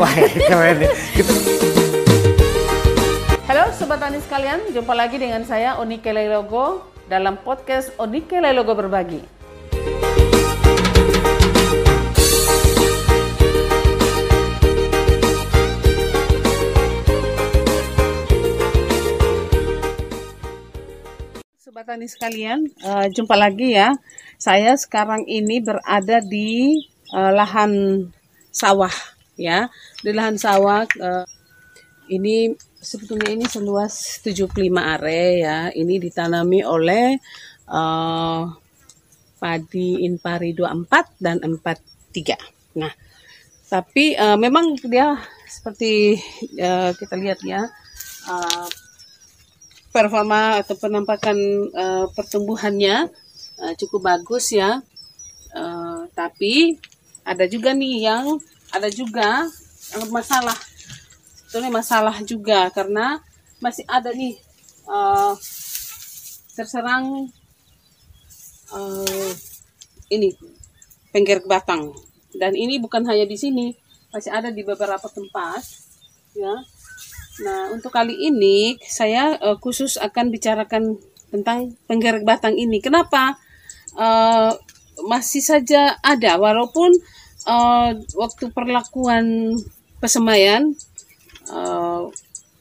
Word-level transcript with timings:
Wah, 0.00 0.16
keren 0.48 0.80
nih. 0.80 0.88
Kita 1.12 1.32
Halo 3.44 3.68
Sobat 3.76 4.00
Tani 4.00 4.16
sekalian, 4.16 4.72
jumpa 4.72 4.96
lagi 4.96 5.20
dengan 5.20 5.44
saya 5.44 5.76
Onike 5.76 6.08
Lelogo 6.08 6.88
dalam 7.04 7.36
podcast 7.44 7.92
Onike 8.00 8.40
Lelogo 8.40 8.72
Berbagi. 8.72 9.20
Sobat 21.60 21.84
Tani 21.84 22.08
sekalian, 22.08 22.64
eh, 22.72 23.06
jumpa 23.12 23.36
lagi 23.36 23.76
ya. 23.76 23.92
Saya 24.40 24.72
sekarang 24.80 25.28
ini 25.28 25.60
berada 25.60 26.24
di 26.24 26.88
eh, 27.12 27.32
lahan 27.36 28.08
sawah 28.48 29.09
ya. 29.40 29.72
Di 30.04 30.12
lahan 30.12 30.36
sawah 30.36 30.84
eh, 30.84 31.24
ini 32.12 32.52
sebetulnya 32.76 33.32
ini 33.32 33.46
seluas 33.48 34.20
75 34.20 34.52
are 34.76 35.40
ya. 35.40 35.58
Ini 35.72 35.94
ditanami 35.96 36.60
oleh 36.60 37.16
eh, 37.64 38.42
padi 39.40 40.04
Inpari 40.04 40.52
24 40.52 41.16
dan 41.16 41.40
43. 41.40 42.76
Nah, 42.76 42.92
tapi 43.72 44.12
eh, 44.12 44.36
memang 44.36 44.76
dia 44.84 45.16
seperti 45.48 46.20
eh, 46.60 46.90
kita 46.94 47.16
lihat 47.16 47.40
ya 47.42 47.64
eh, 48.28 48.68
performa 49.90 50.62
atau 50.62 50.74
penampakan 50.78 51.38
eh, 51.72 52.06
pertumbuhannya 52.12 52.96
eh, 53.64 53.72
cukup 53.80 54.10
bagus 54.12 54.54
ya. 54.54 54.82
Eh, 55.50 56.00
tapi 56.14 56.78
ada 57.26 57.44
juga 57.46 57.74
nih 57.74 58.06
yang 58.06 58.38
ada 58.70 58.88
juga 58.90 59.46
masalah 60.10 60.54
sebetulnya 61.34 61.82
masalah 61.82 62.16
juga 62.22 62.70
karena 62.70 63.18
masih 63.58 63.82
ada 63.90 64.14
nih 64.14 64.38
eh, 64.86 65.32
terserang 66.54 67.26
eh, 68.70 69.30
ini 70.14 70.30
penggerek 71.10 71.46
batang. 71.50 71.90
Dan 72.30 72.54
ini 72.54 72.78
bukan 72.78 73.02
hanya 73.10 73.26
di 73.26 73.34
sini 73.34 73.74
masih 74.14 74.30
ada 74.30 74.54
di 74.54 74.62
beberapa 74.62 75.10
tempat 75.10 75.62
ya. 76.38 76.54
Nah 77.42 77.74
untuk 77.74 77.90
kali 77.90 78.14
ini 78.14 78.78
saya 78.86 79.34
eh, 79.38 79.58
khusus 79.58 79.98
akan 79.98 80.30
bicarakan 80.30 81.02
tentang 81.34 81.74
penggerek 81.90 82.22
batang 82.22 82.54
ini. 82.54 82.78
Kenapa? 82.78 83.38
Eh, 83.98 84.52
masih 85.00 85.42
saja 85.42 85.96
ada 86.04 86.36
walaupun 86.36 86.92
eh, 87.46 87.90
waktu 88.16 88.44
perlakuan 88.52 89.56
pesemaian 90.00 90.72
eh, 91.48 92.02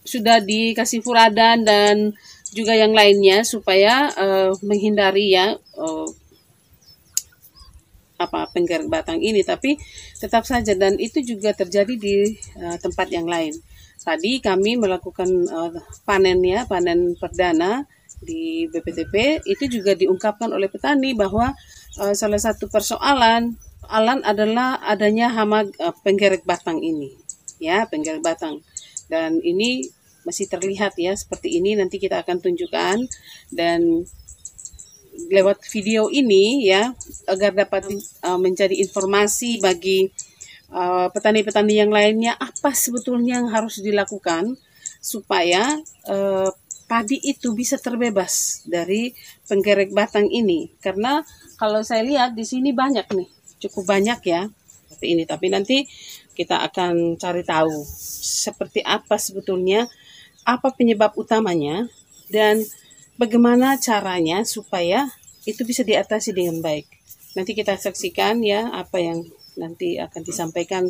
sudah 0.03 0.37
dikasih 0.41 1.03
furadan 1.05 1.63
dan 1.63 2.15
juga 2.49 2.73
yang 2.73 2.93
lainnya 2.97 3.45
supaya 3.45 4.09
eh, 4.13 4.51
menghindari 4.65 5.35
ya 5.35 5.53
eh, 5.55 6.07
apa 8.19 8.51
penggerak 8.51 8.91
batang 8.91 9.23
ini 9.23 9.47
tapi 9.47 9.79
tetap 10.19 10.43
saja 10.43 10.75
dan 10.75 10.99
itu 10.99 11.23
juga 11.23 11.55
terjadi 11.55 11.95
di 11.95 12.35
eh, 12.35 12.77
tempat 12.83 13.07
yang 13.09 13.25
lain. 13.25 13.55
Tadi 13.99 14.43
kami 14.43 14.75
melakukan 14.75 15.29
eh, 15.47 15.71
panen 16.03 16.39
ya, 16.43 16.67
panen 16.67 17.15
perdana 17.15 17.87
di 18.19 18.67
BPTP 18.67 19.47
itu 19.47 19.79
juga 19.79 19.95
diungkapkan 19.95 20.51
oleh 20.51 20.67
petani 20.67 21.15
bahwa 21.15 21.55
eh, 22.03 22.13
salah 22.15 22.41
satu 22.41 22.67
persoalan 22.67 23.55
alan 23.89 24.21
adalah 24.21 24.77
adanya 24.85 25.33
hama 25.33 25.65
eh, 25.65 25.95
penggerek 26.05 26.45
batang 26.45 26.79
ini. 26.79 27.17
Ya, 27.59 27.89
penggerek 27.89 28.23
batang. 28.23 28.61
Dan 29.09 29.41
ini 29.41 29.89
masih 30.23 30.45
terlihat 30.45 30.93
ya 30.99 31.15
seperti 31.15 31.57
ini 31.57 31.73
nanti 31.73 31.97
kita 31.97 32.21
akan 32.21 32.37
tunjukkan 32.43 33.07
dan 33.49 34.05
lewat 35.27 35.65
video 35.67 36.07
ini 36.13 36.69
ya 36.69 36.93
agar 37.27 37.51
dapat 37.51 37.89
uh, 38.23 38.39
menjadi 38.39 38.71
informasi 38.77 39.59
bagi 39.59 40.07
uh, 40.71 41.11
petani-petani 41.11 41.81
yang 41.81 41.91
lainnya 41.91 42.37
apa 42.39 42.71
sebetulnya 42.71 43.43
yang 43.43 43.49
harus 43.51 43.81
dilakukan 43.83 44.55
supaya 45.03 45.79
uh, 46.07 46.49
padi 46.87 47.19
itu 47.21 47.51
bisa 47.57 47.81
terbebas 47.81 48.63
dari 48.69 49.11
penggerek 49.49 49.91
batang 49.91 50.29
ini 50.29 50.71
karena 50.79 51.25
kalau 51.59 51.83
saya 51.83 52.05
lihat 52.05 52.37
di 52.37 52.47
sini 52.47 52.71
banyak 52.71 53.05
nih 53.11 53.38
cukup 53.59 53.93
banyak 53.95 54.19
ya 54.25 54.47
seperti 54.89 55.05
ini 55.13 55.23
tapi 55.27 55.53
nanti 55.53 55.85
kita 56.33 56.63
akan 56.65 57.19
cari 57.19 57.43
tahu 57.45 57.83
seperti 58.23 58.81
apa 58.81 59.19
sebetulnya 59.19 59.85
apa 60.47 60.71
penyebab 60.73 61.13
utamanya 61.19 61.85
dan 62.31 62.63
bagaimana 63.19 63.75
caranya 63.75 64.47
supaya 64.47 65.11
itu 65.43 65.61
bisa 65.67 65.83
diatasi 65.83 66.31
dengan 66.31 66.63
baik. 66.63 66.87
Nanti 67.35 67.51
kita 67.53 67.75
saksikan 67.75 68.41
ya 68.41 68.71
apa 68.71 68.97
yang 69.01 69.27
nanti 69.59 69.99
akan 69.99 70.21
disampaikan 70.23 70.87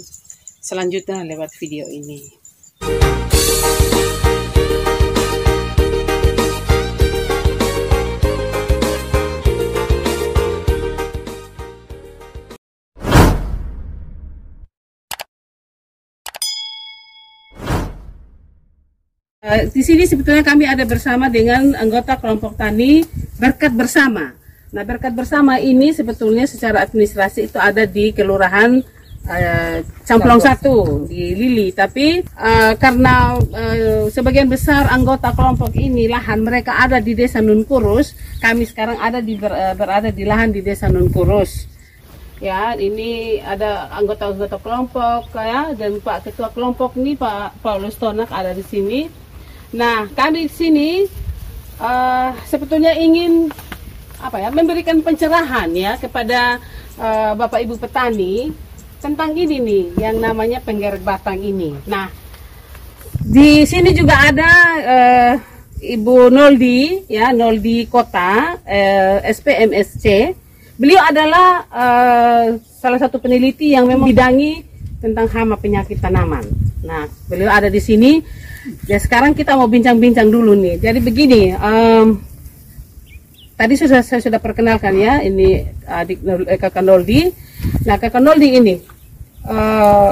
selanjutnya 0.62 1.26
lewat 1.26 1.50
video 1.58 1.90
ini. 1.90 2.40
Di 19.72 19.82
sini 19.82 20.04
sebetulnya 20.06 20.46
kami 20.46 20.70
ada 20.70 20.86
bersama 20.86 21.32
dengan 21.32 21.74
anggota 21.74 22.20
kelompok 22.20 22.60
tani 22.60 23.02
Berkat 23.40 23.74
Bersama. 23.74 24.36
Nah, 24.70 24.84
Berkat 24.86 25.18
Bersama 25.18 25.58
ini 25.58 25.90
sebetulnya 25.96 26.46
secara 26.46 26.86
administrasi 26.86 27.50
itu 27.50 27.58
ada 27.58 27.90
di 27.90 28.14
Kelurahan 28.14 28.78
eh, 29.26 29.82
Camplong 30.06 30.38
Satu 30.38 31.08
di 31.10 31.34
Lili. 31.34 31.74
Tapi 31.74 32.22
eh, 32.22 32.74
karena 32.78 33.40
eh, 33.40 34.06
sebagian 34.14 34.46
besar 34.46 34.92
anggota 34.94 35.34
kelompok 35.34 35.74
ini 35.74 36.06
lahan 36.06 36.46
mereka 36.46 36.78
ada 36.86 37.02
di 37.02 37.18
Desa 37.18 37.42
Nunkurus, 37.42 38.14
kami 38.44 38.70
sekarang 38.70 39.02
ada 39.02 39.24
di 39.24 39.34
ber- 39.40 39.58
eh, 39.58 39.74
berada 39.74 40.14
di 40.14 40.24
lahan 40.28 40.54
di 40.54 40.62
Desa 40.62 40.86
Nunkurus. 40.92 41.66
Ya, 42.40 42.72
ini 42.80 43.44
ada 43.44 43.92
anggota-anggota 43.92 44.64
kelompok 44.64 45.28
ya 45.36 45.76
dan 45.76 46.00
Pak 46.00 46.24
Ketua 46.24 46.48
kelompok 46.56 46.96
ini 46.96 47.20
Pak 47.20 47.60
Paulus 47.60 48.00
Tonak 48.00 48.32
ada 48.32 48.56
di 48.56 48.64
sini. 48.64 49.28
Nah, 49.70 50.10
kami 50.18 50.50
di 50.50 50.52
sini 50.52 50.90
eh, 51.78 52.30
sebetulnya 52.50 52.98
ingin 52.98 53.54
apa 54.20 54.42
ya 54.42 54.50
memberikan 54.52 55.00
pencerahan 55.00 55.70
ya 55.78 55.94
kepada 56.02 56.58
eh, 56.98 57.32
Bapak 57.38 57.62
Ibu 57.62 57.78
petani 57.78 58.50
tentang 59.00 59.32
ini 59.32 59.62
nih 59.62 59.86
yang 60.02 60.18
namanya 60.18 60.58
penggerek 60.60 61.06
batang 61.06 61.38
ini. 61.38 61.78
Nah, 61.86 62.10
di 63.22 63.64
sini 63.70 63.94
juga 63.94 64.18
ada 64.26 64.52
eh, 64.82 65.34
Ibu 65.96 66.34
Noldi 66.34 67.06
ya 67.06 67.30
Noldi 67.30 67.86
Kota 67.86 68.58
eh, 68.66 69.22
SPMSC. 69.30 70.06
Beliau 70.82 71.04
adalah 71.06 71.64
eh, 71.70 72.46
salah 72.58 73.00
satu 73.00 73.22
peneliti 73.22 73.78
yang 73.78 73.86
memang 73.86 74.10
bidangi 74.10 74.66
tentang 74.98 75.30
hama 75.32 75.56
penyakit 75.56 76.02
tanaman. 76.02 76.69
Nah, 76.84 77.08
beliau 77.28 77.52
ada 77.52 77.68
di 77.68 77.82
sini. 77.82 78.24
Ya 78.86 79.00
sekarang 79.00 79.34
kita 79.36 79.56
mau 79.56 79.68
bincang-bincang 79.68 80.28
dulu 80.28 80.54
nih. 80.56 80.80
Jadi 80.80 81.00
begini, 81.00 81.56
em, 81.56 82.20
tadi 83.56 83.74
sudah 83.76 84.04
saya 84.04 84.20
sudah 84.24 84.40
perkenalkan 84.40 84.96
ya, 84.96 85.24
ini 85.24 85.64
adik 85.88 86.20
eh, 86.24 86.60
kakak 86.60 86.84
Noldi. 86.84 87.32
Nah, 87.88 87.96
kakak 88.00 88.22
Noldi 88.24 88.50
ini 88.56 88.76
eh, 89.48 90.12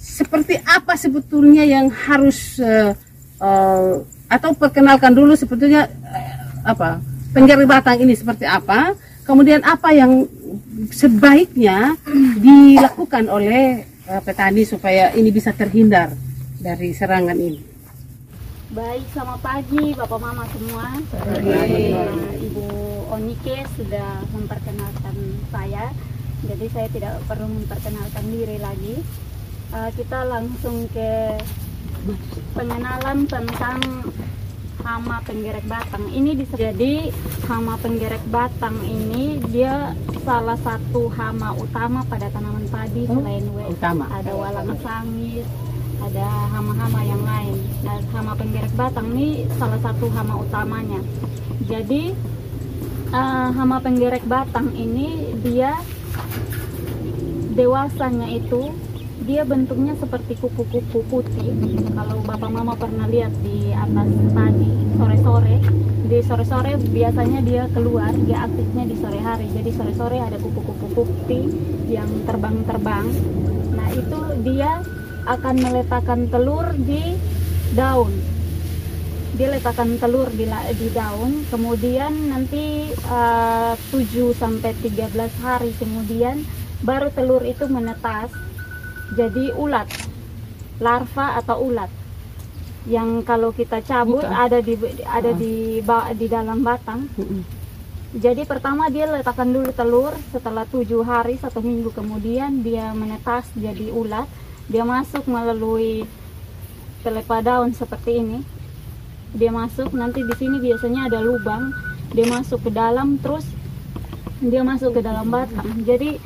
seperti 0.00 0.60
apa 0.64 0.96
sebetulnya 0.96 1.64
yang 1.64 1.88
harus 1.88 2.60
eh, 2.60 2.92
eh, 3.40 3.92
atau 4.28 4.50
perkenalkan 4.56 5.12
dulu 5.12 5.36
sebetulnya 5.36 5.86
eh, 5.88 6.32
apa 6.64 6.98
penggerak 7.34 7.66
batang 7.66 7.98
ini 7.98 8.14
seperti 8.14 8.46
apa, 8.46 8.94
kemudian 9.26 9.58
apa 9.66 9.90
yang 9.90 10.22
sebaiknya 10.94 11.98
dilakukan 12.38 13.26
oleh 13.26 13.82
eh, 14.08 14.20
petani 14.20 14.62
supaya 14.68 15.12
ini 15.16 15.30
bisa 15.32 15.52
terhindar 15.52 16.12
dari 16.60 16.92
serangan 16.92 17.36
ini. 17.36 17.60
Baik, 18.74 19.06
selamat 19.14 19.40
pagi 19.44 19.94
Bapak 19.94 20.18
Mama 20.18 20.44
semua. 20.50 20.98
Pagi. 20.98 21.94
Nah, 21.94 22.32
Ibu 22.34 22.66
Onike 23.12 23.62
sudah 23.78 24.24
memperkenalkan 24.34 25.16
saya, 25.54 25.94
jadi 26.42 26.66
saya 26.74 26.88
tidak 26.90 27.14
perlu 27.30 27.46
memperkenalkan 27.46 28.24
diri 28.34 28.58
lagi. 28.58 28.96
Eh, 29.74 29.90
kita 29.94 30.26
langsung 30.26 30.90
ke 30.90 31.38
pengenalan 32.52 33.24
tentang 33.24 33.80
hama 34.82 35.22
penggerek 35.22 35.64
batang. 35.64 36.04
Ini 36.08 36.30
bisa 36.34 36.54
jadi 36.56 37.12
hama 37.44 37.78
penggerek 37.78 38.24
batang 38.28 38.74
ini 38.82 39.38
dia 39.48 39.94
salah 40.24 40.58
satu 40.58 41.06
hama 41.08 41.54
utama 41.54 42.02
pada 42.04 42.26
tanaman 42.28 42.66
padi 42.66 43.06
Oh, 43.06 43.20
selain 43.20 43.44
we- 43.52 43.68
utama. 43.68 44.08
ada 44.10 44.32
walang 44.32 44.74
sangit, 44.80 45.46
ada 46.00 46.26
hama-hama 46.50 47.00
yang 47.00 47.22
lain. 47.22 47.54
Nah, 47.80 48.00
hama 48.10 48.32
penggerek 48.34 48.74
batang 48.74 49.12
ini 49.12 49.28
salah 49.54 49.78
satu 49.78 50.10
hama 50.10 50.40
utamanya. 50.40 51.00
Jadi 51.64 52.10
eh, 53.10 53.48
hama 53.52 53.78
penggerek 53.78 54.26
batang 54.26 54.74
ini 54.74 55.38
dia 55.38 55.78
dewasanya 57.54 58.26
itu 58.26 58.74
dia 59.22 59.46
bentuknya 59.46 59.94
seperti 59.94 60.34
kupu-kupu 60.42 61.06
putih. 61.06 61.54
Kalau 61.94 62.18
bapak 62.26 62.50
mama 62.50 62.74
pernah 62.74 63.06
lihat 63.06 63.30
di 63.46 63.70
atas 63.70 64.10
padi 64.34 64.72
sore-sore, 64.98 65.56
di 66.10 66.18
sore-sore 66.26 66.74
biasanya 66.90 67.40
dia 67.46 67.70
keluar, 67.70 68.10
dia 68.26 68.50
aktifnya 68.50 68.84
di 68.90 68.96
sore 68.98 69.20
hari. 69.22 69.46
Jadi 69.54 69.70
sore-sore 69.70 70.18
ada 70.18 70.36
kupu-kupu 70.42 71.06
putih 71.06 71.46
yang 71.86 72.10
terbang-terbang. 72.26 73.06
Nah 73.78 73.88
itu 73.94 74.18
dia 74.42 74.82
akan 75.24 75.54
meletakkan 75.62 76.26
telur 76.28 76.74
di 76.74 77.14
daun. 77.72 78.12
Dia 79.34 79.50
letakkan 79.50 79.98
telur 79.98 80.30
di, 80.30 80.46
di 80.78 80.88
daun, 80.94 81.42
kemudian 81.50 82.30
nanti 82.30 82.86
eh, 82.94 83.74
7 83.74 84.30
sampai 84.30 84.70
13 84.78 85.10
hari 85.42 85.74
kemudian 85.74 86.46
baru 86.86 87.10
telur 87.10 87.42
itu 87.42 87.66
menetas 87.66 88.30
jadi 89.16 89.54
ulat. 89.54 89.88
Larva 90.82 91.38
atau 91.38 91.70
ulat. 91.70 91.90
Yang 92.84 93.24
kalau 93.24 93.50
kita 93.54 93.80
cabut 93.80 94.20
Bukan. 94.20 94.34
ada 94.34 94.58
di 94.60 94.74
ada 95.08 95.30
Ah. 95.32 95.38
di 95.38 95.80
di 96.18 96.26
dalam 96.28 96.60
batang. 96.60 97.08
Mm-mm. 97.16 97.42
jadi 98.14 98.46
pertama 98.46 98.86
dia 98.92 99.10
letakkan 99.10 99.50
dulu 99.50 99.74
telur. 99.74 100.14
Setelah 100.30 100.62
tujuh 100.68 101.02
hari 101.02 101.34
satu 101.34 101.58
minggu 101.58 101.90
kemudian 101.90 102.62
dia 102.62 102.94
menetas 102.94 103.48
jadi 103.58 103.90
ulat. 103.90 104.28
Dia 104.70 104.86
masuk 104.86 105.26
melalui 105.26 106.06
pelepah 107.02 107.40
daun 107.42 107.74
seperti 107.74 108.22
ini. 108.22 108.38
Dia 109.34 109.50
masuk 109.50 109.90
nanti 109.98 110.22
di 110.22 110.34
sini 110.38 110.62
biasanya 110.62 111.10
ada 111.10 111.18
lubang. 111.18 111.74
Dia 112.14 112.30
masuk 112.30 112.68
ke 112.68 112.70
dalam 112.70 113.18
terus 113.18 113.42
dia 114.38 114.62
masuk 114.62 114.94
ke 114.94 115.00
dalam 115.02 115.26
batang. 115.26 115.82
Jadi 115.82 116.20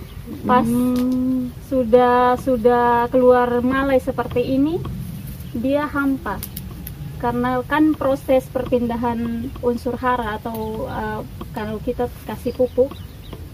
pas 0.45 0.65
Hmm. 0.65 1.51
sudah 1.69 2.37
sudah 2.41 3.09
keluar 3.09 3.61
malai 3.61 4.01
seperti 4.01 4.57
ini 4.57 4.81
dia 5.53 5.89
hampa 5.89 6.37
karena 7.19 7.59
kan 7.67 7.99
proses 7.99 8.47
perpindahan 8.47 9.51
unsur 9.61 9.99
hara 9.99 10.39
atau 10.39 10.87
uh, 10.87 11.21
kalau 11.51 11.83
kita 11.83 12.07
kasih 12.25 12.55
pupuk 12.55 12.95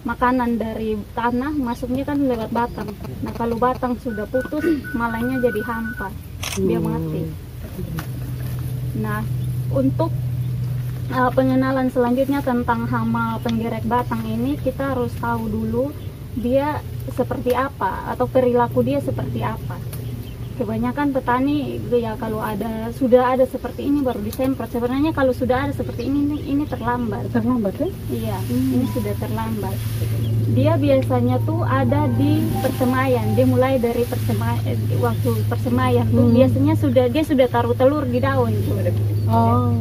makanan 0.05 0.61
dari 0.61 1.01
tanah 1.17 1.57
masuknya 1.57 2.05
kan 2.05 2.21
lewat 2.21 2.53
batang 2.53 2.93
nah 3.25 3.33
kalau 3.33 3.57
batang 3.57 3.97
sudah 4.05 4.29
putus 4.29 4.63
malainya 4.93 5.41
jadi 5.41 5.61
hampa 5.65 6.13
dia 6.61 6.79
Hmm. 6.79 6.87
mati 6.93 7.23
nah 8.95 9.25
untuk 9.73 10.13
uh, 11.11 11.31
pengenalan 11.33 11.89
selanjutnya 11.89 12.45
tentang 12.45 12.85
hama 12.87 13.41
penggerek 13.41 13.83
batang 13.89 14.23
ini 14.29 14.61
kita 14.61 14.93
harus 14.93 15.11
tahu 15.17 15.49
dulu 15.49 15.91
dia 16.35 16.83
seperti 17.15 17.55
apa 17.55 18.11
atau 18.11 18.27
perilaku 18.27 18.83
dia 18.83 18.99
seperti 18.99 19.41
apa 19.41 19.79
kebanyakan 20.55 21.11
petani 21.11 21.83
ya 21.91 22.15
kalau 22.15 22.39
ada 22.39 22.95
sudah 22.95 23.35
ada 23.35 23.43
seperti 23.43 23.91
ini 23.91 24.07
baru 24.07 24.23
disemprot 24.23 24.71
sebenarnya 24.71 25.11
kalau 25.11 25.35
sudah 25.35 25.67
ada 25.67 25.75
seperti 25.75 26.07
ini 26.07 26.31
ini, 26.31 26.37
ini 26.47 26.65
terlambat 26.71 27.27
Terlambat 27.35 27.75
ya? 27.83 27.91
iya 28.11 28.39
Hmm. 28.47 28.75
ini 28.79 28.87
sudah 28.95 29.15
terlambat 29.19 29.75
dia 30.55 30.79
biasanya 30.79 31.43
tuh 31.43 31.67
ada 31.67 32.07
di 32.15 32.39
persemaian 32.63 33.27
dia 33.35 33.47
mulai 33.51 33.83
dari 33.83 34.07
persemaian 34.07 34.79
waktu 35.03 35.31
persemaian 35.51 36.07
tuh 36.07 36.23
Hmm. 36.31 36.35
biasanya 36.39 36.75
sudah 36.79 37.07
dia 37.11 37.25
sudah 37.27 37.47
taruh 37.51 37.75
telur 37.75 38.07
di 38.07 38.23
daun 38.23 38.55
tuh 38.63 38.79
Oh. 39.25 39.73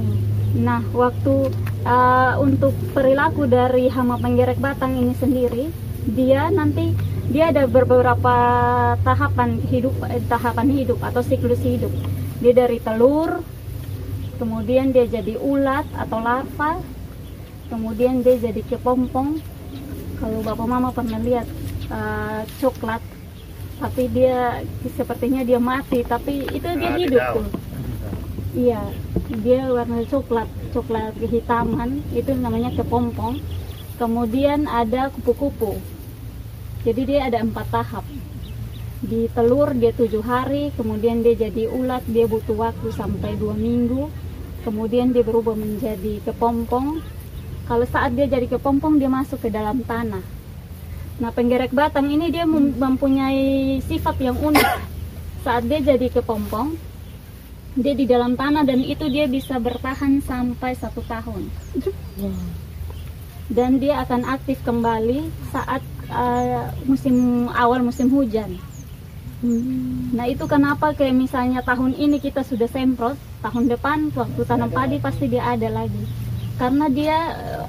Nah, 0.53 0.85
waktu 0.93 1.49
uh, 1.83 2.33
untuk 2.39 2.71
perilaku 2.93 3.43
dari 3.43 3.89
hama 3.89 4.15
penggerek 4.15 4.55
batang 4.55 4.95
ini 4.95 5.11
sendiri, 5.17 5.67
dia 6.07 6.51
nanti 6.51 6.91
dia 7.31 7.49
ada 7.55 7.63
beberapa 7.63 8.35
tahapan 9.01 9.63
hidup 9.71 9.95
eh, 10.11 10.19
tahapan 10.27 10.67
hidup 10.69 10.99
atau 10.99 11.23
siklus 11.23 11.63
hidup. 11.63 11.91
Dia 12.43 12.51
dari 12.51 12.83
telur, 12.83 13.39
kemudian 14.35 14.91
dia 14.91 15.07
jadi 15.07 15.39
ulat 15.39 15.87
atau 15.95 16.19
larva, 16.19 16.83
kemudian 17.71 18.19
dia 18.19 18.35
jadi 18.35 18.61
kepompong. 18.67 19.39
Kalau 20.19 20.39
bapak 20.43 20.67
mama 20.67 20.91
pernah 20.91 21.19
lihat 21.19 21.47
uh, 21.91 22.43
coklat, 22.59 22.99
tapi 23.79 24.07
dia 24.11 24.63
sepertinya 24.95 25.43
dia 25.43 25.59
mati, 25.59 26.03
tapi 26.03 26.47
itu 26.51 26.67
dia 26.67 26.89
Ah, 26.91 26.95
di 26.95 27.01
hidup 27.07 27.23
tuh. 27.35 27.47
Iya, 28.53 28.81
dia 29.41 29.59
warna 29.71 30.05
coklat, 30.05 30.47
coklat 30.75 31.15
kehitaman, 31.17 32.03
itu 32.13 32.31
namanya 32.37 32.69
kepompong. 32.75 33.41
Kemudian 34.03 34.67
ada 34.67 35.07
kupu-kupu. 35.15 35.79
Jadi 36.83 37.07
dia 37.07 37.31
ada 37.31 37.39
empat 37.39 37.71
tahap. 37.71 38.03
Di 38.99 39.31
telur 39.31 39.71
dia 39.71 39.95
tujuh 39.95 40.19
hari, 40.19 40.75
kemudian 40.75 41.23
dia 41.23 41.39
jadi 41.39 41.71
ulat, 41.71 42.03
dia 42.11 42.27
butuh 42.27 42.67
waktu 42.67 42.91
sampai 42.91 43.39
dua 43.39 43.55
minggu. 43.55 44.11
Kemudian 44.67 45.15
dia 45.15 45.23
berubah 45.23 45.55
menjadi 45.55 46.19
kepompong. 46.19 46.99
Kalau 47.63 47.87
saat 47.87 48.11
dia 48.11 48.27
jadi 48.27 48.43
kepompong, 48.51 48.99
dia 48.99 49.07
masuk 49.07 49.39
ke 49.39 49.47
dalam 49.47 49.79
tanah. 49.87 50.23
Nah, 51.23 51.31
penggerek 51.31 51.71
batang 51.71 52.11
ini 52.11 52.27
dia 52.27 52.43
mem- 52.43 52.75
mempunyai 52.75 53.79
sifat 53.87 54.19
yang 54.19 54.35
unik. 54.35 54.67
Saat 55.47 55.63
dia 55.71 55.79
jadi 55.79 56.11
kepompong, 56.11 56.75
dia 57.79 57.95
di 57.95 58.03
dalam 58.03 58.35
tanah 58.35 58.67
dan 58.67 58.83
itu 58.83 59.07
dia 59.07 59.31
bisa 59.31 59.63
bertahan 59.63 60.19
sampai 60.27 60.75
satu 60.75 60.99
tahun 61.07 61.47
dan 63.53 63.77
dia 63.77 64.01
akan 64.01 64.25
aktif 64.25 64.57
kembali 64.65 65.29
saat 65.53 65.85
uh, 66.09 66.73
musim 66.89 67.47
awal 67.53 67.85
musim 67.85 68.09
hujan. 68.09 68.57
Nah 70.15 70.25
itu 70.25 70.47
kenapa 70.47 70.95
kayak 70.95 71.13
misalnya 71.13 71.59
tahun 71.61 71.93
ini 71.99 72.17
kita 72.17 72.41
sudah 72.47 72.65
semprot, 72.65 73.19
tahun 73.43 73.69
depan 73.69 74.09
waktu 74.15 74.41
tanam 74.47 74.71
padi 74.71 74.97
pasti 75.03 75.27
dia 75.27 75.43
ada 75.45 75.67
lagi, 75.67 76.03
karena 76.57 76.87
dia 76.87 77.17
uh, 77.37 77.67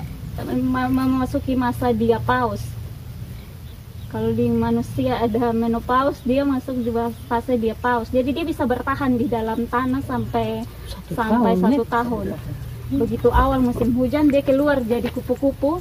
ma- 0.62 0.90
memasuki 0.90 1.58
masa 1.58 1.90
diapause. 1.90 2.62
Kalau 4.14 4.30
di 4.30 4.46
manusia 4.46 5.18
ada 5.18 5.50
menopause, 5.50 6.22
dia 6.22 6.46
masuk 6.46 6.86
di 6.86 6.94
fase 7.26 7.58
diapause. 7.58 8.14
Jadi 8.14 8.30
dia 8.30 8.46
bisa 8.46 8.62
bertahan 8.62 9.18
di 9.18 9.26
dalam 9.26 9.66
tanah 9.66 10.06
sampai 10.06 10.62
Satu 10.86 11.18
sampai 11.18 11.52
tahun, 11.58 11.62
satu 11.66 11.84
tahun. 11.90 12.26
Begitu 12.96 13.28
awal 13.28 13.58
musim 13.58 13.90
hujan 13.92 14.28
dia 14.28 14.40
keluar 14.40 14.80
jadi 14.80 15.08
kupu-kupu. 15.08 15.80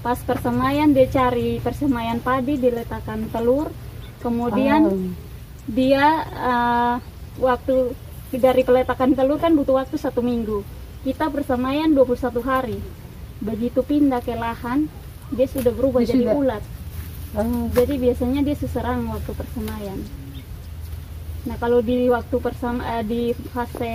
Pas 0.00 0.18
persemaian 0.20 0.86
dia 0.86 1.06
cari 1.06 1.58
persemaian 1.58 2.18
padi, 2.18 2.54
diletakkan 2.56 3.26
telur. 3.28 3.72
Kemudian 4.18 4.82
Oh. 4.86 4.98
dia 5.66 6.06
uh, 6.24 6.94
waktu 7.36 7.94
dari 8.32 8.62
peletakan 8.62 9.14
telur 9.14 9.38
kan 9.38 9.54
butuh 9.54 9.76
waktu 9.76 9.96
satu 9.96 10.20
minggu. 10.20 10.62
Kita 11.02 11.26
persemaian 11.28 11.90
21 11.90 12.42
hari. 12.42 12.78
Begitu 13.38 13.82
pindah 13.82 14.18
ke 14.18 14.32
lahan, 14.32 14.86
dia 15.30 15.46
sudah 15.46 15.70
berubah 15.70 16.02
Dia 16.02 16.14
jadi 16.14 16.24
sudah- 16.24 16.38
ulat. 16.38 16.62
Oh. 17.34 17.66
Jadi 17.70 17.94
biasanya 17.98 18.40
dia 18.42 18.56
seserang 18.56 19.06
waktu 19.06 19.32
persemaian. 19.32 19.98
Nah 21.46 21.56
kalau 21.62 21.78
di 21.78 22.10
waktu 22.10 22.36
persam 22.42 22.82
eh, 22.82 23.06
di 23.06 23.22
fase 23.54 23.94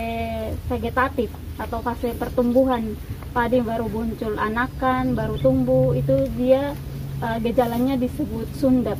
vegetatif 0.71 1.29
atau 1.59 1.83
fase 1.83 2.15
pertumbuhan 2.15 2.95
padi 3.35 3.59
baru 3.59 3.91
muncul 3.91 4.39
anakan, 4.39 5.15
baru 5.15 5.35
tumbuh 5.39 5.91
itu 5.91 6.15
dia 6.39 6.71
eh, 7.19 7.37
gejalanya 7.43 7.99
disebut 7.99 8.47
sundep. 8.55 8.97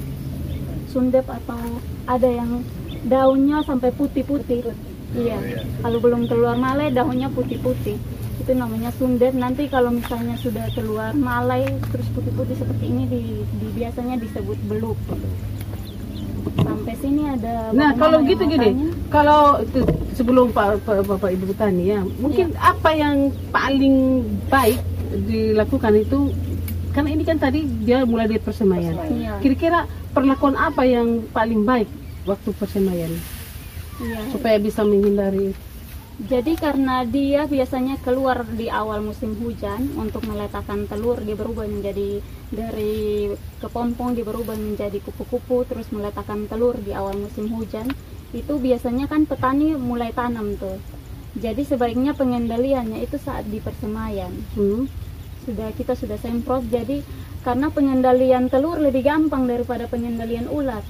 Sundep 0.91 1.24
atau 1.31 1.79
ada 2.03 2.27
yang 2.27 2.60
daunnya 3.08 3.63
sampai 3.63 3.96
putih-putih. 3.96 4.67
Iya. 5.15 5.39
Kalau 5.84 6.00
belum 6.03 6.27
keluar 6.27 6.60
malai 6.60 6.91
daunnya 6.91 7.31
putih-putih. 7.31 7.96
Itu 8.43 8.51
namanya 8.51 8.91
sundep. 9.00 9.31
Nanti 9.31 9.72
kalau 9.72 9.96
misalnya 9.96 10.36
sudah 10.36 10.67
keluar 10.75 11.15
malai 11.15 11.63
terus 11.88 12.08
putih-putih 12.12 12.60
seperti 12.60 12.86
ini 12.91 13.03
di, 13.08 13.22
di- 13.48 13.74
biasanya 13.79 14.20
disebut 14.20 14.60
beluk. 14.67 15.00
Sampai 16.61 16.93
sini 16.95 17.21
ada 17.25 17.71
Nah, 17.71 17.89
kalau 17.93 18.21
gitu 18.23 18.43
gini, 18.45 18.69
kalau 19.07 19.59
itu 19.59 19.79
sebelum 20.13 20.49
Pak, 20.49 20.81
Pak- 20.81 21.05
Bapak 21.05 21.29
Ibu 21.31 21.53
Tani 21.53 21.83
ya, 21.87 21.99
mungkin 22.17 22.53
apa 22.55 22.89
yang 22.91 23.17
paling 23.49 24.21
baik 24.47 24.79
dilakukan 25.23 25.93
itu 25.97 26.31
karena 26.91 27.09
ini 27.09 27.23
kan 27.23 27.37
tadi 27.37 27.63
dia 27.81 28.03
mulai 28.03 28.27
dari 28.27 28.39
persemaian. 28.39 28.95
Kira-kira 29.39 29.83
perlakuan 30.11 30.53
apa 30.53 30.83
yang 30.83 31.23
paling 31.29 31.63
baik 31.63 31.87
waktu 32.23 32.49
persemaian 32.51 33.11
Iya. 33.97 34.19
supaya 34.29 34.57
bisa 34.57 34.81
menghindari 34.81 35.53
Jadi 36.21 36.53
karena 36.53 37.01
dia 37.01 37.49
biasanya 37.49 37.97
keluar 38.05 38.45
di 38.45 38.69
awal 38.69 39.01
musim 39.01 39.33
hujan 39.41 39.89
untuk 39.97 40.21
meletakkan 40.29 40.85
telur, 40.85 41.17
dia 41.17 41.33
berubah 41.33 41.65
menjadi 41.65 42.21
dari 42.53 43.33
kepompong 43.57 44.13
dia 44.13 44.21
berubah 44.21 44.53
menjadi 44.53 45.01
kupu-kupu, 45.01 45.65
terus 45.65 45.89
meletakkan 45.89 46.45
telur 46.45 46.77
di 46.77 46.93
awal 46.93 47.17
musim 47.17 47.49
hujan. 47.49 47.89
Itu 48.37 48.61
biasanya 48.61 49.09
kan 49.09 49.25
petani 49.25 49.73
mulai 49.73 50.13
tanam 50.13 50.61
tuh. 50.61 50.77
Jadi 51.41 51.65
sebaiknya 51.65 52.13
pengendaliannya 52.13 53.01
itu 53.01 53.17
saat 53.17 53.49
di 53.49 53.57
persemaian. 53.57 54.29
Hmm. 54.53 54.85
Sudah 55.41 55.73
kita 55.73 55.97
sudah 55.97 56.21
semprot. 56.21 56.69
Jadi 56.69 57.01
karena 57.41 57.73
pengendalian 57.73 58.45
telur 58.45 58.77
lebih 58.77 59.09
gampang 59.09 59.49
daripada 59.49 59.89
pengendalian 59.89 60.45
ulat. 60.53 60.85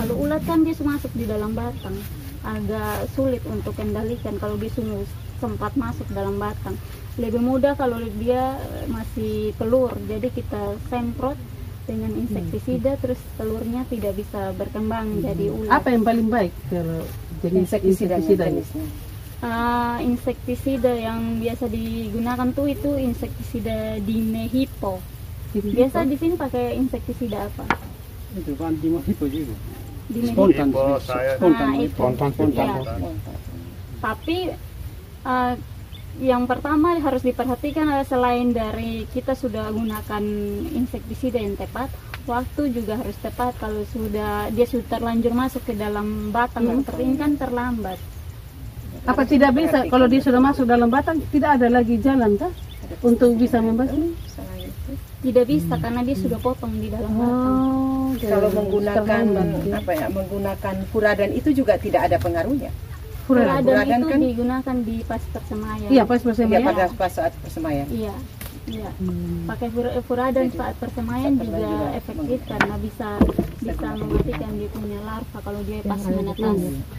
Kalau 0.00 0.16
ulat 0.16 0.40
kan 0.48 0.64
dia 0.64 0.72
masuk 0.80 1.12
di 1.12 1.28
dalam 1.28 1.52
batang 1.52 2.21
agak 2.42 3.06
sulit 3.14 3.42
untuk 3.46 3.74
kendalikan 3.74 4.36
kalau 4.36 4.58
dia 4.58 4.70
sungguh 4.74 5.06
sempat 5.38 5.74
masuk 5.74 6.06
dalam 6.10 6.38
batang. 6.38 6.76
Lebih 7.18 7.42
mudah 7.42 7.74
kalau 7.74 8.00
dia 8.18 8.56
masih 8.88 9.52
telur 9.60 9.92
jadi 10.08 10.28
kita 10.32 10.78
semprot 10.88 11.36
dengan 11.82 12.14
insektisida 12.14 12.94
terus 12.96 13.18
telurnya 13.34 13.82
tidak 13.90 14.14
bisa 14.14 14.54
berkembang 14.54 15.18
jadi 15.18 15.50
ulat 15.50 15.82
Apa 15.82 15.90
yang 15.90 16.06
paling 16.06 16.30
baik 16.30 16.54
kalau 16.70 17.02
jenis 17.42 17.66
Insektisida 17.66 18.16
insektisida 18.16 18.44
ini? 18.46 18.62
jenisnya. 18.62 18.86
Ah, 19.42 19.98
insektisida 19.98 20.94
yang 20.94 21.42
biasa 21.42 21.66
digunakan 21.66 22.48
tuh 22.54 22.70
itu 22.70 22.90
insektisida 22.94 23.98
dimehipo. 23.98 25.02
Biasa 25.52 26.06
di 26.06 26.16
sini 26.16 26.38
pakai 26.38 26.78
insektisida 26.78 27.50
apa? 27.50 27.66
Itu 28.38 28.54
kan 28.54 28.72
di 28.78 28.88
itu 28.88 29.26
juga. 29.26 29.52
dimehipo 29.52 29.81
spontan. 30.22 30.68
Hipo, 30.68 30.84
saya- 31.00 31.36
spontan 31.36 31.66
Nah, 31.66 31.78
itu. 31.78 31.94
spontan 31.94 32.28
spontan. 32.30 32.66
Iya. 32.68 32.82
tapi 33.98 34.38
eh, 35.22 35.54
yang 36.20 36.44
pertama 36.44 36.98
harus 36.98 37.22
diperhatikan 37.22 37.86
adalah 37.86 38.04
selain 38.04 38.50
dari 38.50 39.06
kita 39.08 39.32
sudah 39.32 39.70
gunakan 39.70 40.24
insektisida 40.70 41.38
yang 41.38 41.54
tepat 41.54 41.88
waktu 42.24 42.68
juga 42.70 42.94
harus 42.94 43.16
tepat. 43.16 43.56
Kalau 43.56 43.80
sudah 43.88 44.50
dia 44.50 44.66
sudah 44.66 44.86
terlanjur 44.90 45.32
masuk 45.32 45.62
ke 45.62 45.72
dalam 45.72 46.28
batang 46.28 46.64
Hmm. 46.64 46.72
atau 46.76 46.92
kering 46.92 47.14
kan 47.16 47.30
terlambat. 47.34 47.98
Apa 49.02 49.22
tidak 49.24 49.50
bisa? 49.52 49.82
Kalau 49.84 50.06
dia 50.06 50.20
sudah 50.20 50.38
masuk 50.38 50.62
dalam 50.64 50.86
batang 50.86 51.18
tidak 51.28 51.56
ada 51.56 51.70
lagi 51.72 51.96
jalan 51.96 52.36
kah? 52.36 52.52
Untuk 53.00 53.34
bisa 53.34 53.58
membasmi? 53.58 54.12
Tidak 55.22 55.44
bisa 55.44 55.74
karena 55.76 56.02
dia 56.02 56.14
sudah 56.14 56.36
potong 56.36 56.74
di 56.76 56.86
dalam 56.86 57.08
batang. 57.08 57.54
Oh, 57.54 58.01
kalau 58.18 58.48
menggunakan 58.50 59.22
apa 59.72 59.92
ya 59.92 60.06
menggunakan 60.08 60.74
furadan 60.88 61.30
itu 61.30 61.48
juga 61.52 61.74
tidak 61.76 62.06
ada 62.06 62.16
pengaruhnya 62.16 62.70
Furadan. 63.22 63.48
Furadan 63.54 63.62
Furadan 63.64 63.98
itu 63.98 64.06
kan- 64.08 64.22
digunakan 64.24 64.76
di 64.82 64.96
pas 65.02 65.22
persemaian 65.24 65.88
Iya 65.88 66.02
pas 66.02 66.16
ya 66.16 66.24
persemaian. 66.24 66.62
pada 66.64 66.84
pas 66.92 67.10
saat 67.10 67.32
persemaian 67.38 67.86
iya 67.88 68.14
iya 68.64 68.90
Hmm. 68.94 69.42
pakai 69.44 69.68
fur- 69.68 69.94
furadan 70.02 70.46
saat 70.48 70.74
persemaian 70.76 71.32
Saat 71.32 71.40
juga 71.40 71.54
persemaian 71.54 71.70
juga 71.72 71.88
efektif 71.92 72.38
karena 72.46 72.74
bisa 72.78 73.08
bisa 73.58 73.88
mematikan 73.92 74.50
dia 74.54 74.68
punya 74.70 74.98
larva 75.02 75.38
kalau 75.40 75.60
dia 75.62 75.78
pas 75.82 76.00
menetas 76.00 76.56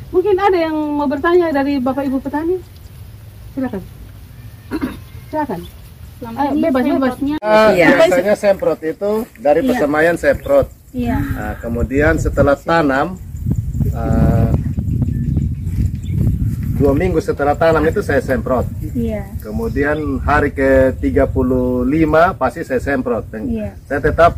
Mungkin 0.09 0.35
ada 0.37 0.57
yang 0.59 0.75
mau 0.75 1.07
bertanya 1.07 1.47
dari 1.49 1.79
Bapak 1.79 2.03
Ibu 2.03 2.19
petani? 2.19 2.57
Silakan. 3.51 3.81
Silakan. 5.29 5.61
Ayo, 6.23 6.49
ini 6.51 6.61
bebas, 6.63 6.83
bebas. 6.85 7.15
Ah, 7.41 7.69
Iya. 7.69 7.87
biasanya 7.99 8.33
semprot 8.33 8.79
itu 8.79 9.11
dari 9.37 9.59
Iya. 9.59 9.67
persemaian 9.69 10.15
semprot. 10.15 10.67
Iya 10.93 11.17
Nah, 11.19 11.53
kemudian 11.57 12.15
setelah 12.15 12.53
tanam 12.55 13.17
ah, 13.91 14.53
dua 16.73 16.93
minggu 16.93 17.17
setelah 17.17 17.55
tanam 17.55 17.81
itu 17.87 18.03
saya 18.03 18.19
semprot. 18.19 18.67
iya 18.93 19.23
Kemudian 19.39 20.19
hari 20.21 20.51
ke 20.51 20.91
35 20.99 21.87
pasti 22.35 22.61
saya 22.61 22.81
semprot. 22.81 23.23
Dan 23.31 23.47
Iya. 23.47 23.71
Saya 23.87 23.99
tetap 24.03 24.31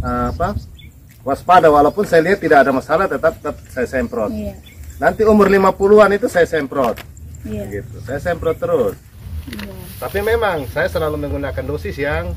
ah, 0.00 0.30
apa? 0.30 0.56
waspada 1.22 1.70
walaupun 1.70 2.02
saya 2.02 2.18
lihat 2.26 2.42
tidak 2.42 2.66
ada 2.66 2.74
masalah 2.74 3.06
tetap 3.06 3.38
tetap 3.38 3.54
saya 3.70 3.86
semprot. 3.86 4.34
iya 4.34 4.58
Nanti 4.98 5.22
umur 5.22 5.46
50-an 5.46 6.10
itu 6.14 6.26
saya 6.26 6.46
semprot. 6.46 6.98
iya 7.44 7.62
Gitu. 7.70 7.94
Saya 8.02 8.18
semprot 8.18 8.58
terus. 8.58 8.96
iya 9.46 9.70
Tapi 10.00 10.18
memang 10.18 10.66
saya 10.66 10.90
selalu 10.90 11.14
menggunakan 11.20 11.62
dosis 11.62 11.94
yang 11.94 12.34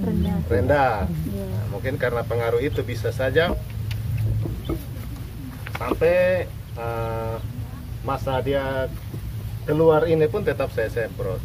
rendah 0.00 0.36
rendah. 0.50 0.94
iya 1.30 1.44
Nah, 1.46 1.66
mungkin 1.70 1.94
karena 2.00 2.26
pengaruh 2.26 2.58
itu 2.58 2.82
bisa 2.82 3.14
saja 3.14 3.54
sampai 5.78 6.46
eh, 6.78 7.36
masa 8.02 8.38
dia 8.42 8.90
keluar 9.64 10.04
ini 10.04 10.28
pun 10.28 10.44
tetap 10.44 10.70
saya 10.76 10.92
semprot. 10.92 11.40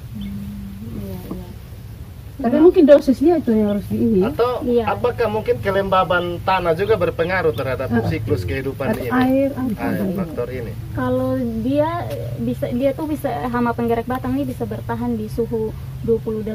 Iya 2.40 2.42
iya 2.42 2.46
Tapi 2.48 2.58
mungkin 2.58 2.84
dosisnya 2.86 3.34
itu 3.38 3.52
yang 3.52 3.68
harus 3.70 3.86
di 3.86 3.98
ini. 4.00 4.20
Atau 4.24 4.52
Iya. 4.64 4.84
apakah 4.90 5.28
mungkin 5.28 5.56
kelembaban 5.60 6.40
tanah 6.42 6.72
juga 6.74 6.96
berpengaruh 6.96 7.52
terhadap 7.52 7.92
siklus 8.08 8.48
kehidupan 8.48 8.96
ini? 8.96 9.12
air 9.12 9.52
apa? 9.52 9.76
Ah, 9.78 10.08
faktor 10.16 10.48
ini. 10.50 10.72
kalau 10.96 11.36
dia 11.62 12.08
bisa 12.40 12.72
dia 12.72 12.92
tuh 12.92 13.06
bisa 13.06 13.28
hama 13.46 13.72
penggerak 13.72 14.08
batang 14.08 14.34
ini 14.34 14.48
bisa 14.48 14.64
bertahan 14.64 15.14
di 15.14 15.28
suhu 15.28 15.76
28 16.02 16.48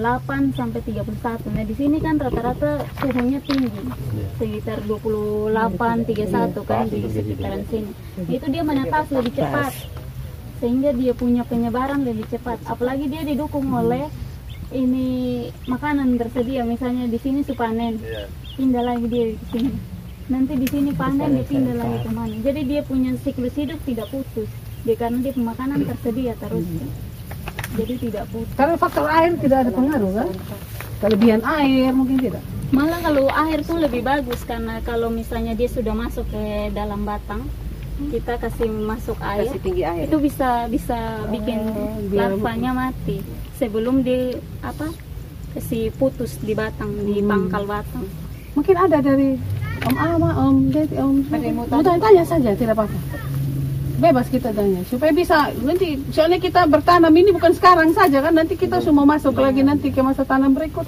sampai 0.51 0.81
31. 0.81 1.53
Nah, 1.53 1.63
di 1.63 1.75
sini 1.75 2.01
kan 2.01 2.17
rata-rata 2.17 2.81
suhunya 2.99 3.45
tinggi. 3.45 3.69
Sekitar 4.35 4.81
28 4.83 5.53
31 6.03 6.65
kan 6.65 6.89
di 6.89 7.05
sekitaran 7.07 7.63
sini. 7.69 7.93
Itu 8.27 8.49
dia 8.49 8.65
menetas 8.65 9.13
lebih 9.13 9.37
cepat. 9.37 9.73
Sehingga 10.59 10.97
dia 10.97 11.13
punya 11.13 11.45
penyebaran 11.45 12.09
lebih 12.09 12.25
cepat. 12.27 12.57
Apalagi 12.65 13.05
dia 13.07 13.21
didukung 13.21 13.69
oleh 13.69 14.09
ini 14.71 15.09
makanan 15.65 16.17
tersedia 16.17 16.63
misalnya 16.63 17.05
di 17.05 17.17
sini 17.17 17.41
supanen 17.41 17.97
Iya. 17.97 18.25
pindah 18.55 18.83
lagi 18.83 19.07
dia 19.07 19.25
ke 19.35 19.47
sini. 19.51 19.73
Nanti 20.25 20.53
di 20.55 20.65
sini 20.65 20.91
panen 20.91 21.35
dia 21.35 21.45
pindah 21.45 21.75
lagi 21.75 21.99
ke 22.01 22.11
mana. 22.11 22.35
Jadi 22.39 22.61
dia 22.65 22.81
punya 22.81 23.13
siklus 23.19 23.53
hidup 23.53 23.77
tidak 23.83 24.09
putus. 24.09 24.49
Dia 24.83 24.97
karena 24.97 25.21
dia 25.21 25.33
makanan 25.35 25.85
tersedia 25.85 26.33
terus. 26.35 26.65
Jadi 27.75 27.95
tidak 28.01 28.25
putus. 28.29 28.55
Karena 28.55 28.75
faktor 28.75 29.05
air 29.07 29.37
tidak 29.37 29.59
ada 29.61 29.71
pengaruh 29.71 30.13
kan? 30.15 30.29
Kelebihan 30.97 31.41
air 31.43 31.91
mungkin 31.91 32.19
tidak. 32.19 32.45
malah 32.71 32.99
kalau 32.99 33.31
air 33.31 33.63
tuh 33.63 33.79
lebih 33.79 34.03
bagus 34.03 34.43
karena 34.43 34.83
kalau 34.83 35.07
misalnya 35.07 35.55
dia 35.55 35.71
sudah 35.71 35.95
masuk 35.95 36.27
ke 36.27 36.43
dalam 36.75 37.07
batang 37.07 37.47
kita 38.11 38.35
kasih 38.35 38.67
masuk 38.67 39.15
air 39.23 39.47
kasih 39.47 39.61
tinggi 39.63 39.87
air. 39.87 40.11
itu 40.11 40.17
bisa 40.19 40.67
bisa 40.67 40.99
bikin 41.31 41.71
biar- 42.11 42.35
larvanya 42.35 42.75
mati 42.75 43.23
sebelum 43.59 44.03
di 44.03 44.35
apa 44.63 44.91
kasih 45.55 45.95
putus 45.95 46.39
di 46.43 46.53
batang 46.55 46.91
di 47.07 47.23
pangkal 47.23 47.63
batang 47.65 48.07
Mungkin 48.55 48.77
ada 48.79 48.99
dari 49.03 49.35
Om 49.85 49.97
Ama, 49.99 50.31
Om 50.47 50.57
Deti, 50.71 50.95
Om. 50.97 51.27
Ada 51.29 51.45
yang 51.45 51.57
mau 51.59 51.67
Mau 51.67 51.83
tanya 51.83 52.25
saja, 52.25 52.51
tidak 52.55 52.79
apa-apa. 52.79 52.99
Bebas 53.95 54.27
kita 54.27 54.51
tanya 54.51 54.83
supaya 54.91 55.15
bisa 55.15 55.55
nanti 55.63 55.95
soalnya 56.11 56.43
kita 56.43 56.67
bertanam 56.67 57.15
ini 57.15 57.31
bukan 57.31 57.55
sekarang 57.55 57.95
saja 57.95 58.19
kan 58.19 58.35
nanti 58.35 58.59
kita 58.59 58.83
semua 58.83 59.07
masuk 59.07 59.39
lagi 59.39 59.63
nanti 59.63 59.95
ke 59.95 60.03
masa 60.03 60.27
tanam 60.27 60.51
berikut. 60.51 60.87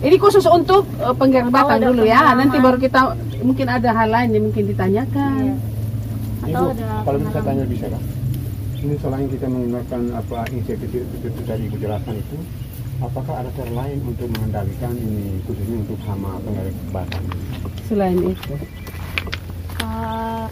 Ini 0.00 0.16
khusus 0.20 0.44
untuk 0.48 0.88
uh, 1.00 1.12
penggerak 1.12 1.52
batang 1.52 1.80
ada 1.80 1.92
dulu 1.92 2.04
ya. 2.08 2.32
Nanti 2.36 2.56
baru 2.56 2.80
kita 2.80 3.16
mungkin 3.44 3.66
ada 3.68 3.92
hal 3.92 4.08
lain 4.08 4.28
yang 4.32 4.44
mungkin 4.48 4.64
ditanyakan. 4.64 5.60
atau 6.46 6.72
Ibu, 6.72 6.78
ada 6.78 6.86
kalau 7.04 7.18
bisa 7.20 7.40
tanya 7.42 7.64
bisa 7.68 7.86
kak? 7.88 8.02
Ini 8.76 8.94
selain 9.00 9.26
kita 9.32 9.48
menggunakan 9.48 10.20
apa 10.20 10.44
insektisida 10.52 11.00
itu, 11.00 11.26
itu 11.32 11.40
tadi 11.48 11.64
ibu 11.64 11.76
jelaskan 11.80 12.20
itu, 12.20 12.36
apakah 13.00 13.40
ada 13.40 13.50
cara 13.56 13.72
lain 13.72 13.98
untuk 14.04 14.28
mengendalikan 14.36 14.92
ini 14.94 15.40
khususnya 15.48 15.76
untuk 15.80 15.98
hama 16.04 16.36
pengaruh 16.44 16.76
batang? 16.92 17.24
Selain 17.88 18.18
itu. 18.20 18.54
Eh, 19.80 20.46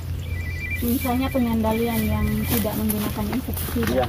misalnya 0.82 1.28
pengendalian 1.28 2.00
yang 2.04 2.26
tidak 2.48 2.74
menggunakan 2.80 3.24
insektisida. 3.36 3.92
Iya. 3.92 4.06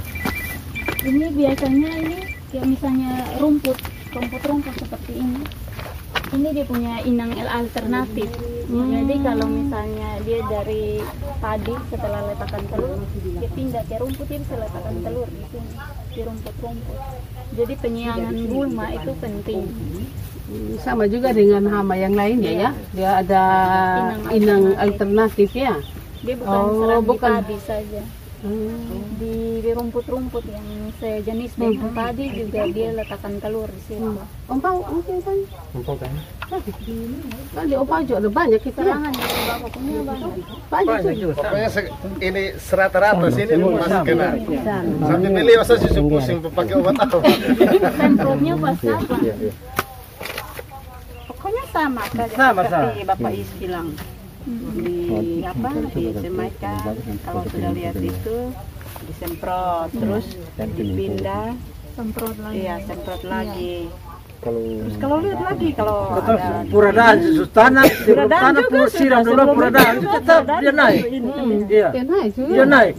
Ini 1.06 1.26
biasanya 1.36 1.92
ini 2.02 2.18
kayak 2.50 2.66
misalnya 2.72 3.12
rumput, 3.38 3.78
rumput-rumput 4.16 4.76
seperti 4.80 5.12
ini. 5.22 5.44
Ini 6.34 6.48
dia 6.56 6.66
punya 6.66 7.04
inang 7.06 7.36
L 7.38 7.50
alternatif. 8.68 8.92
Jadi 8.92 9.16
kalau 9.22 9.48
misalnya 9.48 10.10
dia 10.22 10.40
dari 10.46 10.84
padi 11.38 11.76
setelah 11.88 12.22
letakkan 12.26 12.64
telur, 12.68 13.00
dia 13.16 13.50
pindah 13.50 13.84
ke 13.86 13.96
rumput 13.96 14.26
dia 14.26 14.40
bisa 14.40 14.56
letakkan 14.56 14.96
telur 15.00 15.28
di 15.28 15.44
sini 15.48 15.72
di 16.12 16.22
rumput-rumput. 16.24 17.00
Jadi 17.54 17.74
penyiangan 17.78 18.36
gulma 18.48 18.88
itu 18.92 19.12
penting. 19.18 19.62
Hmm, 20.46 20.78
Sama 20.78 21.06
juga 21.06 21.34
dengan 21.34 21.66
hama 21.66 21.94
yang 21.94 22.14
lainnya 22.14 22.54
ya. 22.54 22.70
Dia 22.92 23.10
ada 23.20 23.44
Inang 24.30 24.34
inang 24.34 24.64
alternatif. 24.78 25.50
ya. 25.54 25.74
Dia 26.22 26.36
bukan 26.36 26.50
Oh, 26.50 27.02
bukan. 27.02 27.42
di 27.42 27.54
padi 27.54 27.58
saja. 27.62 28.02
Hmm. 28.46 29.18
di, 29.18 29.34
di 29.58 29.72
rumput-rumput 29.74 30.46
yang 30.46 30.68
sejenis 31.02 31.58
dengan 31.58 31.90
padi 31.90 32.30
juga 32.30 32.70
dia 32.70 32.94
letakkan 32.94 33.42
telur 33.42 33.66
di 33.66 33.82
situ. 33.82 34.06
Om 34.46 34.60
Pau, 34.62 34.86
mungkin 34.86 35.18
kan? 35.26 35.38
Empok 35.74 35.96
kan? 35.98 36.14
Kan 37.50 37.66
di 37.66 37.74
Om 37.74 37.88
Pau 37.90 38.06
juga 38.06 38.22
ada 38.22 38.30
banyak 38.30 38.62
kita 38.62 38.80
ya. 38.80 38.94
Serangan 38.94 39.14
pokoknya 39.66 40.02
banyak. 40.06 40.30
Banyak 40.70 41.16
juga. 41.18 41.34
Pokoknya 41.42 41.70
se- 41.74 41.94
ini 42.22 42.44
serata-rata 42.56 43.28
sini 43.34 43.54
masih 43.58 44.02
kena. 44.06 44.28
Sampai 45.02 45.30
beliau 45.34 45.62
saya 45.66 45.78
susu 45.82 46.02
pusing 46.06 46.38
pakai 46.46 46.74
obat 46.78 46.96
apa. 47.02 47.18
Semprotnya 47.98 48.54
pas 48.62 48.78
apa? 48.78 49.16
Pokoknya 51.26 51.64
sama 51.74 52.02
Sama, 52.30 52.62
seperti 52.62 53.02
Bapak 53.04 53.32
Is 53.34 53.50
bilang 53.58 53.90
di 54.46 55.42
apa? 55.42 55.70
Disemaikan 55.92 56.94
kalau 57.26 57.44
sudah 57.50 57.72
lihat 57.74 57.98
itu 57.98 58.38
disemprot 59.10 59.90
terus 59.94 60.26
dipindah. 60.78 61.58
Semprot 61.96 62.36
lagi. 62.44 62.56
iya 62.60 62.76
semprot 62.84 63.22
lagi. 63.26 63.88
Kalau 64.44 64.62
terus 64.62 64.96
kalau 65.02 65.18
lihat 65.24 65.42
lagi 65.42 65.70
kalau 65.74 65.98
ada 66.14 66.34
Puradaan, 66.70 67.16
susu 67.24 67.46
juga 68.06 68.62
pun 68.70 68.86
siram 68.94 69.22
dulu 69.26 69.44
puradaan, 69.58 69.94
itu. 69.98 70.08
Tetap 70.12 70.42
dia 70.62 70.74
naik. 70.76 71.04
Iya, 71.66 71.88
Dia 71.96 72.04
naik 72.04 72.32
dia 72.36 72.66
naik. 72.68 72.96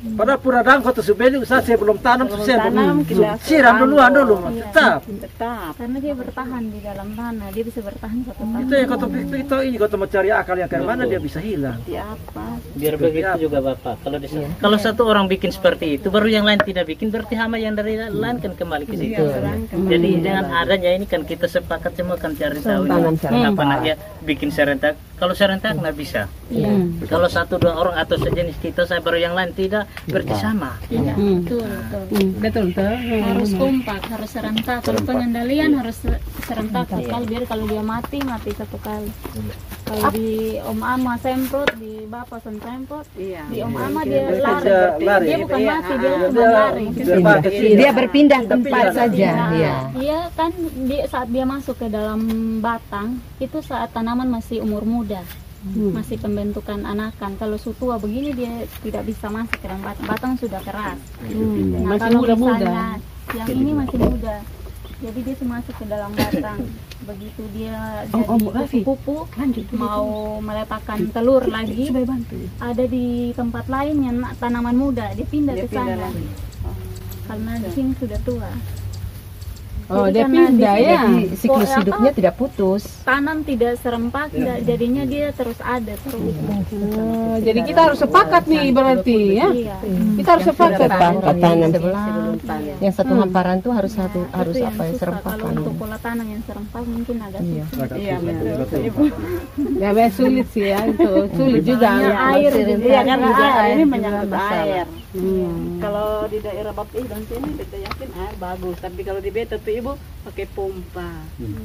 Padahal 0.00 0.40
puradaan 0.40 0.80
kau 0.80 0.96
sebeli 0.96 1.36
usaha 1.36 1.60
sebelum 1.60 2.00
tanam 2.00 2.24
Sebelum 2.24 2.46
saya 2.48 2.72
tanam, 2.72 3.04
kita 3.04 3.36
siram 3.44 3.84
duluan 3.84 4.08
dulu, 4.16 4.48
Iya. 4.48 4.72
tetap. 4.72 5.00
tetap. 5.04 5.72
Karena 5.76 5.98
dia 6.00 6.14
bertahan 6.16 6.62
di 6.72 6.80
dalam 6.80 7.08
tanah, 7.12 7.48
dia 7.52 7.64
bisa 7.68 7.80
bertahan 7.84 8.18
satu 8.24 8.40
tahun. 8.40 8.64
Itu 8.64 8.72
yang 8.80 8.88
kau 8.88 9.08
itu 9.36 9.56
ini 9.60 9.76
kau 9.76 9.96
mau 10.00 10.08
cari 10.08 10.28
akal 10.32 10.56
yang 10.56 10.70
dari 10.72 10.84
mana 10.88 11.02
dia 11.04 11.20
bisa 11.20 11.36
hilang. 11.44 11.76
di 11.84 12.00
apa? 12.00 12.56
Biar 12.80 12.94
begitu 12.96 13.44
juga 13.44 13.58
bapak. 13.60 14.00
Kalau 14.00 14.16
di, 14.16 14.28
kalau 14.56 14.78
satu 14.80 15.02
orang 15.04 15.28
bikin 15.28 15.52
seperti 15.52 16.00
itu 16.00 16.08
baru 16.08 16.32
yang 16.32 16.48
lain 16.48 16.64
tidak 16.64 16.88
bikin 16.88 17.12
berarti 17.12 17.36
hama 17.36 17.60
yang 17.60 17.76
dari 17.76 18.00
lain 18.00 18.40
kan 18.40 18.56
kembali 18.56 18.84
ke 18.88 18.96
situ. 18.96 19.20
jadi 19.84 20.08
dengan 20.16 20.44
adanya 20.48 20.96
ini 20.96 21.04
kan 21.04 21.28
kita 21.28 21.44
sepakat 21.44 21.92
semua 21.92 22.16
kan 22.16 22.32
cari 22.32 22.56
tahu 22.56 22.88
ini. 22.88 23.52
Apa 23.52 23.62
nah 23.68 23.84
ya 23.84 24.00
bikin 24.24 24.48
serentak? 24.48 24.96
Kalau 25.20 25.36
serentak 25.36 25.76
nggak 25.76 25.92
bisa. 25.92 26.24
Kalau 27.04 27.28
satu 27.28 27.60
dua 27.60 27.76
orang 27.76 28.00
atau 28.00 28.16
sejenis 28.16 28.56
kita 28.64 28.88
saya 28.88 29.04
baru 29.04 29.20
yang 29.20 29.36
lain 29.36 29.52
tidak 29.52 29.89
berarti 30.02 30.34
sama 30.34 30.70
Iya, 30.88 31.14
betul, 31.14 31.62
betul. 31.62 32.02
Hmm, 32.10 32.30
betul 32.36 32.64
betul. 32.68 32.92
Harus 33.20 33.50
kompak, 33.54 34.00
harus 34.06 34.30
serentak. 34.30 34.78
Kalau 34.80 35.00
pengendalian 35.02 35.70
harus 35.74 35.96
se- 35.96 36.18
serentak 36.42 36.86
sekali 36.88 37.24
biar 37.26 37.42
kalau 37.44 37.64
dia 37.64 37.80
mati 37.80 38.18
mati 38.20 38.50
satu 38.50 38.76
kali. 38.76 39.10
Kalau 39.82 40.06
di 40.12 40.30
Om 40.60 40.80
Ama 40.80 41.14
semprot, 41.16 41.66
di 41.76 42.06
Bapak 42.06 42.38
semprot, 42.40 43.06
iya 43.14 43.42
di 43.44 43.58
Om 43.58 43.74
Ama 43.76 44.00
dia 44.04 44.22
lari. 44.32 44.66
Dia 44.66 44.78
lari. 45.00 45.26
Dia 45.26 45.36
bukan 45.40 45.60
mati, 45.60 45.92
dia 45.96 46.10
cuma 46.24 46.42
lari. 46.48 46.84
Dia 47.76 47.90
berpindah 47.92 48.40
tempat 48.46 48.84
saja. 48.92 49.28
Nah, 49.32 49.50
Ya. 49.52 49.74
Dia 49.92 50.18
kan 50.32 50.50
dia, 50.80 51.02
saat 51.04 51.28
dia 51.28 51.44
masuk 51.44 51.74
ke 51.76 51.86
dalam 51.86 52.20
batang 52.60 53.08
itu 53.38 53.58
saat 53.60 53.90
tanaman 53.90 54.28
masih 54.28 54.58
umur 54.60 54.82
muda. 54.82 55.22
Masih 55.68 56.16
pembentukan 56.16 56.80
anakan. 56.88 57.36
Kalau 57.36 57.60
sutua 57.60 58.00
begini 58.00 58.32
dia 58.32 58.64
tidak 58.80 59.04
bisa 59.04 59.28
masuk 59.28 59.60
ke 59.60 59.68
dalam 59.68 59.84
batang. 59.84 60.06
Batang 60.08 60.32
sudah 60.40 60.60
keras. 60.64 60.98
Nah, 61.20 61.96
Masih 61.96 62.00
kalau 62.00 62.20
muda-muda. 62.24 62.56
misalnya 62.56 62.88
Yang 63.36 63.48
ini 63.52 63.72
masih 63.76 63.98
muda. 64.00 64.36
Jadi 65.00 65.18
dia 65.24 65.34
masuk 65.44 65.74
ke 65.76 65.84
dalam 65.84 66.10
batang. 66.16 66.58
Begitu 67.00 67.42
dia 67.56 68.04
jadi 68.04 68.24
kupu-kupu 68.84 69.24
mau 69.76 70.36
meletakkan 70.44 71.08
telur 71.12 71.44
lagi, 71.48 71.88
ada 72.60 72.84
di 72.84 73.32
tempat 73.32 73.64
lain 73.72 73.96
yang 74.04 74.16
tanaman 74.36 74.76
muda, 74.76 75.08
dia 75.16 75.24
pindah 75.24 75.56
ke 75.56 75.68
sana. 75.72 76.12
Karena 77.24 77.52
di 77.56 77.70
sini 77.72 77.92
sudah 77.96 78.20
tua. 78.20 78.52
Oh, 79.90 80.06
Jadi 80.06 80.14
dia 80.14 80.24
pindah 80.24 80.74
ya. 80.76 81.00
Jadi 81.02 81.34
siklus 81.34 81.70
hidupnya 81.74 82.10
tidak 82.14 82.34
putus. 82.36 82.82
Tanam 83.02 83.42
tidak 83.42 83.74
serempak, 83.76 84.30
tidak- 84.30 84.62
jadinya 84.62 85.02
dia 85.02 85.34
terus 85.34 85.58
ada 85.58 85.94
terus. 85.98 86.34
Oh, 86.94 87.34
jadi 87.36 87.60
kita 87.60 87.80
harus 87.84 87.98
sepakat 87.98 88.46
nih 88.46 88.70
berarti 88.70 89.18
ya. 89.34 89.48
Iya. 89.50 89.76
Kita 90.14 90.28
harus 90.30 90.46
sepakat. 90.46 90.78
Sepakat 90.86 91.34
tanam. 91.36 91.70
Iya. 91.74 92.74
Yang 92.80 92.94
satu 92.94 93.12
hamparan 93.16 93.58
tuh 93.58 93.72
harus 93.72 93.92
satu 93.92 94.20
harus 94.30 94.56
apa 94.56 94.82
ya 94.84 94.92
serempak 94.94 95.32
Kalau 95.32 95.50
untuk 95.52 95.74
pola 95.74 95.98
tanam 95.98 96.26
yang 96.28 96.42
serempak 96.42 96.82
mungkin 96.82 97.16
agak 97.18 97.40
Iya. 97.42 97.64
susah. 97.66 97.96
iya 97.96 98.16
betul 98.16 99.10
Ya 99.76 99.88
memang 99.90 100.12
sulit 100.12 100.46
sih 100.48 100.64
ya 100.66 100.80
itu 100.86 101.10
sulit 101.34 101.62
juga. 101.62 101.88
Soalnya 101.90 102.14
air 102.30 102.50
iya 102.80 103.00
kan 103.02 103.18
juga 103.18 103.46
air. 103.58 103.74
ini 103.74 103.84
menyangkut 103.84 104.30
air 104.32 104.86
Hmm. 105.10 105.82
kalau 105.82 106.22
di 106.30 106.38
daerah 106.38 106.70
Bapih 106.70 107.02
dan 107.02 107.18
sini 107.26 107.50
beta 107.58 107.74
yakin 107.74 108.08
air 108.14 108.34
bagus 108.38 108.78
tapi 108.78 109.02
kalau 109.02 109.18
di 109.18 109.26
beta 109.28 109.58
tuh 109.58 109.79
ibu 109.80 109.92
pakai 110.22 110.44
pompa 110.48 111.10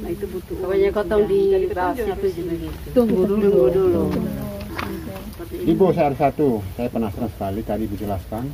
nah 0.00 0.08
itu 0.08 0.24
butuh 0.26 0.54
pokoknya 0.58 0.88
kotong 0.90 1.22
di 1.24 1.40
bawah 1.68 1.92
situ 1.92 2.14
begitu 2.42 2.88
Tunggu 2.90 3.20
dulu. 3.22 3.36
tunggu 3.38 3.66
dulu 3.70 4.02
Ibu 5.46 5.92
saya 5.92 6.10
ada 6.10 6.18
satu, 6.22 6.58
saya 6.74 6.88
penasaran 6.88 7.28
sekali 7.28 7.60
tadi 7.60 7.84
dijelaskan 7.86 8.44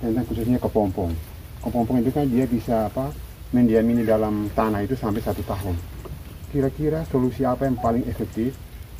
tentang 0.00 0.24
khususnya 0.24 0.58
kepompong. 0.58 1.12
Kepompong 1.60 1.96
itu 1.98 2.10
kan 2.10 2.24
dia 2.24 2.46
bisa 2.46 2.88
apa 2.88 3.10
mendiamini 3.50 4.02
dalam 4.02 4.48
tanah 4.50 4.80
itu 4.80 4.94
sampai 4.94 5.20
satu 5.20 5.42
tahun. 5.42 5.74
Kira-kira 6.48 7.04
solusi 7.06 7.42
apa 7.42 7.64
yang 7.64 7.76
paling 7.76 8.06
efektif 8.06 8.54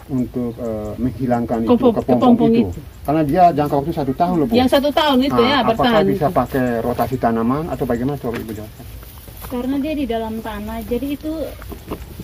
untuk 0.07 0.55
eh, 0.57 0.92
menghilangkan 0.96 1.62
itu 1.62 1.70
Kepo- 1.72 1.94
kepompong, 1.96 2.51
itu? 2.53 2.68
itu. 2.68 2.81
Karena 3.03 3.22
dia 3.22 3.42
jangka 3.51 3.75
waktu 3.77 3.92
satu 3.92 4.12
tahun 4.12 4.35
loh 4.37 4.46
Bu. 4.46 4.55
Yang 4.55 4.70
satu 4.72 4.88
tahun 4.90 5.18
itu 5.22 5.40
Ah, 5.40 5.46
ya 5.46 5.57
apakah 5.62 5.77
bertahan. 5.83 6.05
bisa 6.07 6.27
pakai 6.29 6.66
rotasi 6.81 7.16
tanaman 7.16 7.64
atau 7.68 7.85
bagaimana 7.85 8.18
coba 8.18 8.37
ibu 8.37 8.53
jelaskan? 8.53 8.87
Karena 9.52 9.76
dia 9.76 9.92
di 9.92 10.08
dalam 10.08 10.40
tanah, 10.40 10.80
jadi 10.88 11.12
itu 11.12 11.44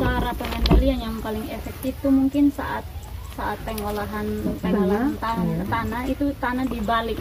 cara 0.00 0.32
pengendalian 0.32 0.98
yang 1.04 1.16
paling 1.20 1.44
efektif 1.52 1.92
itu 2.00 2.08
mungkin 2.08 2.48
saat 2.48 2.88
saat 3.36 3.60
pengolahan 3.68 4.26
pengolahan 4.64 5.12
tanah, 5.20 5.68
tanah 5.68 6.02
itu 6.08 6.32
tanah 6.40 6.64
dibalik 6.66 7.20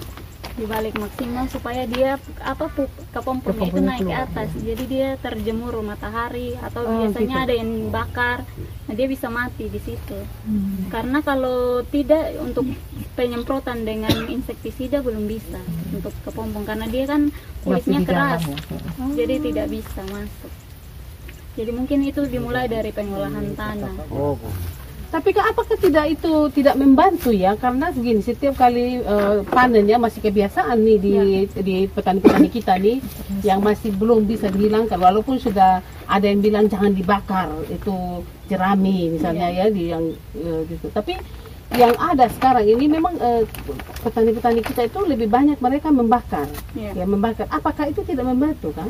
dibalik 0.57 0.97
maksimal 0.97 1.45
supaya 1.45 1.85
dia 1.85 2.17
apa 2.41 2.65
kepompongnya 3.13 3.69
itu 3.69 3.81
naik 3.81 4.01
ke 4.09 4.15
atas. 4.17 4.49
jadi 4.57 4.83
dia 4.89 5.09
terjemur 5.21 5.85
matahari 5.85 6.57
atau 6.57 6.81
biasanya 6.81 7.45
ada 7.45 7.53
yang 7.53 7.93
bakar. 7.93 8.41
Nah 8.89 8.93
dia 8.97 9.05
bisa 9.05 9.29
mati 9.29 9.69
di 9.69 9.77
situ. 9.77 10.17
Karena 10.89 11.21
kalau 11.21 11.85
tidak 11.93 12.33
untuk 12.41 12.65
penyemprotan 13.17 13.81
dengan 13.81 14.13
insektisida 14.29 15.01
belum 15.01 15.25
bisa 15.25 15.57
untuk 15.89 16.13
kepompong 16.21 16.69
karena 16.69 16.85
dia 16.85 17.09
kan 17.09 17.33
kulitnya 17.65 18.05
keras. 18.05 18.45
jadi 19.17 19.41
tidak 19.41 19.67
bisa 19.73 20.01
masuk. 20.13 20.53
Jadi 21.57 21.71
mungkin 21.73 22.05
itu 22.05 22.21
dimulai 22.29 22.69
dari 22.69 22.93
pengolahan 22.93 23.57
tanah. 23.57 24.13
Oh. 24.13 24.37
Tapi 25.07 25.31
kan 25.31 25.49
apakah 25.49 25.79
tidak 25.79 26.19
itu 26.19 26.51
tidak 26.51 26.75
membantu 26.75 27.31
ya? 27.31 27.55
Karena 27.57 27.89
begini, 27.89 28.19
setiap 28.19 28.59
kali 28.59 29.01
eh, 29.01 29.39
panen 29.47 29.87
ya 29.87 29.95
masih 29.97 30.19
kebiasaan 30.19 30.77
nih 30.83 30.97
di 30.99 31.11
di 31.63 31.75
petani-petani 31.87 32.49
kita 32.51 32.75
nih 32.77 32.99
yang 33.41 33.63
masih 33.63 33.95
belum 33.95 34.27
bisa 34.27 34.51
dihilangkan. 34.51 34.99
Walaupun 34.99 35.39
sudah 35.39 35.79
ada 36.05 36.25
yang 36.27 36.43
bilang 36.43 36.67
jangan 36.67 36.91
dibakar 36.91 37.49
itu 37.71 38.21
jerami 38.51 39.15
misalnya 39.15 39.47
ya 39.47 39.65
di 39.71 39.95
yang 39.95 40.11
eh, 40.37 40.61
gitu. 40.67 40.91
Tapi 40.91 41.15
yang 41.75 41.93
ada 41.99 42.31
sekarang 42.31 42.63
ini 42.63 42.87
memang 42.87 43.17
eh, 43.19 43.43
petani-petani 43.99 44.63
kita 44.63 44.87
itu 44.87 44.99
lebih 45.03 45.27
banyak 45.27 45.59
mereka 45.59 45.91
membakar. 45.91 46.47
Iya. 46.71 47.03
Ya 47.03 47.05
membakar. 47.05 47.45
Apakah 47.49 47.91
itu 47.91 48.01
tidak 48.03 48.23
membantu 48.23 48.71
kan? 48.71 48.87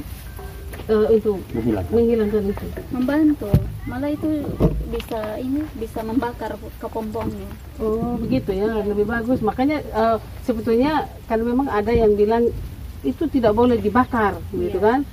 Eh, 0.88 1.20
untuk 1.20 1.44
Menghilangkan. 1.52 1.92
menghilangkan 1.92 2.44
itu. 2.48 2.66
membantu 2.96 3.50
malah 3.84 4.08
itu 4.08 4.40
bisa 4.88 5.36
ini 5.36 5.60
bisa 5.76 6.00
membakar 6.00 6.56
kepompongnya 6.80 7.44
Oh 7.76 8.16
begitu 8.16 8.56
ya 8.56 8.72
lebih 8.88 9.04
bagus 9.04 9.44
makanya 9.44 9.84
eh, 9.84 10.16
sebetulnya 10.48 11.12
kan 11.28 11.44
memang 11.44 11.68
ada 11.68 11.92
yang 11.92 12.16
bilang 12.16 12.48
itu 13.04 13.28
tidak 13.28 13.52
boleh 13.52 13.76
dibakar 13.78 14.40
gitu 14.54 14.80
kan 14.80 15.04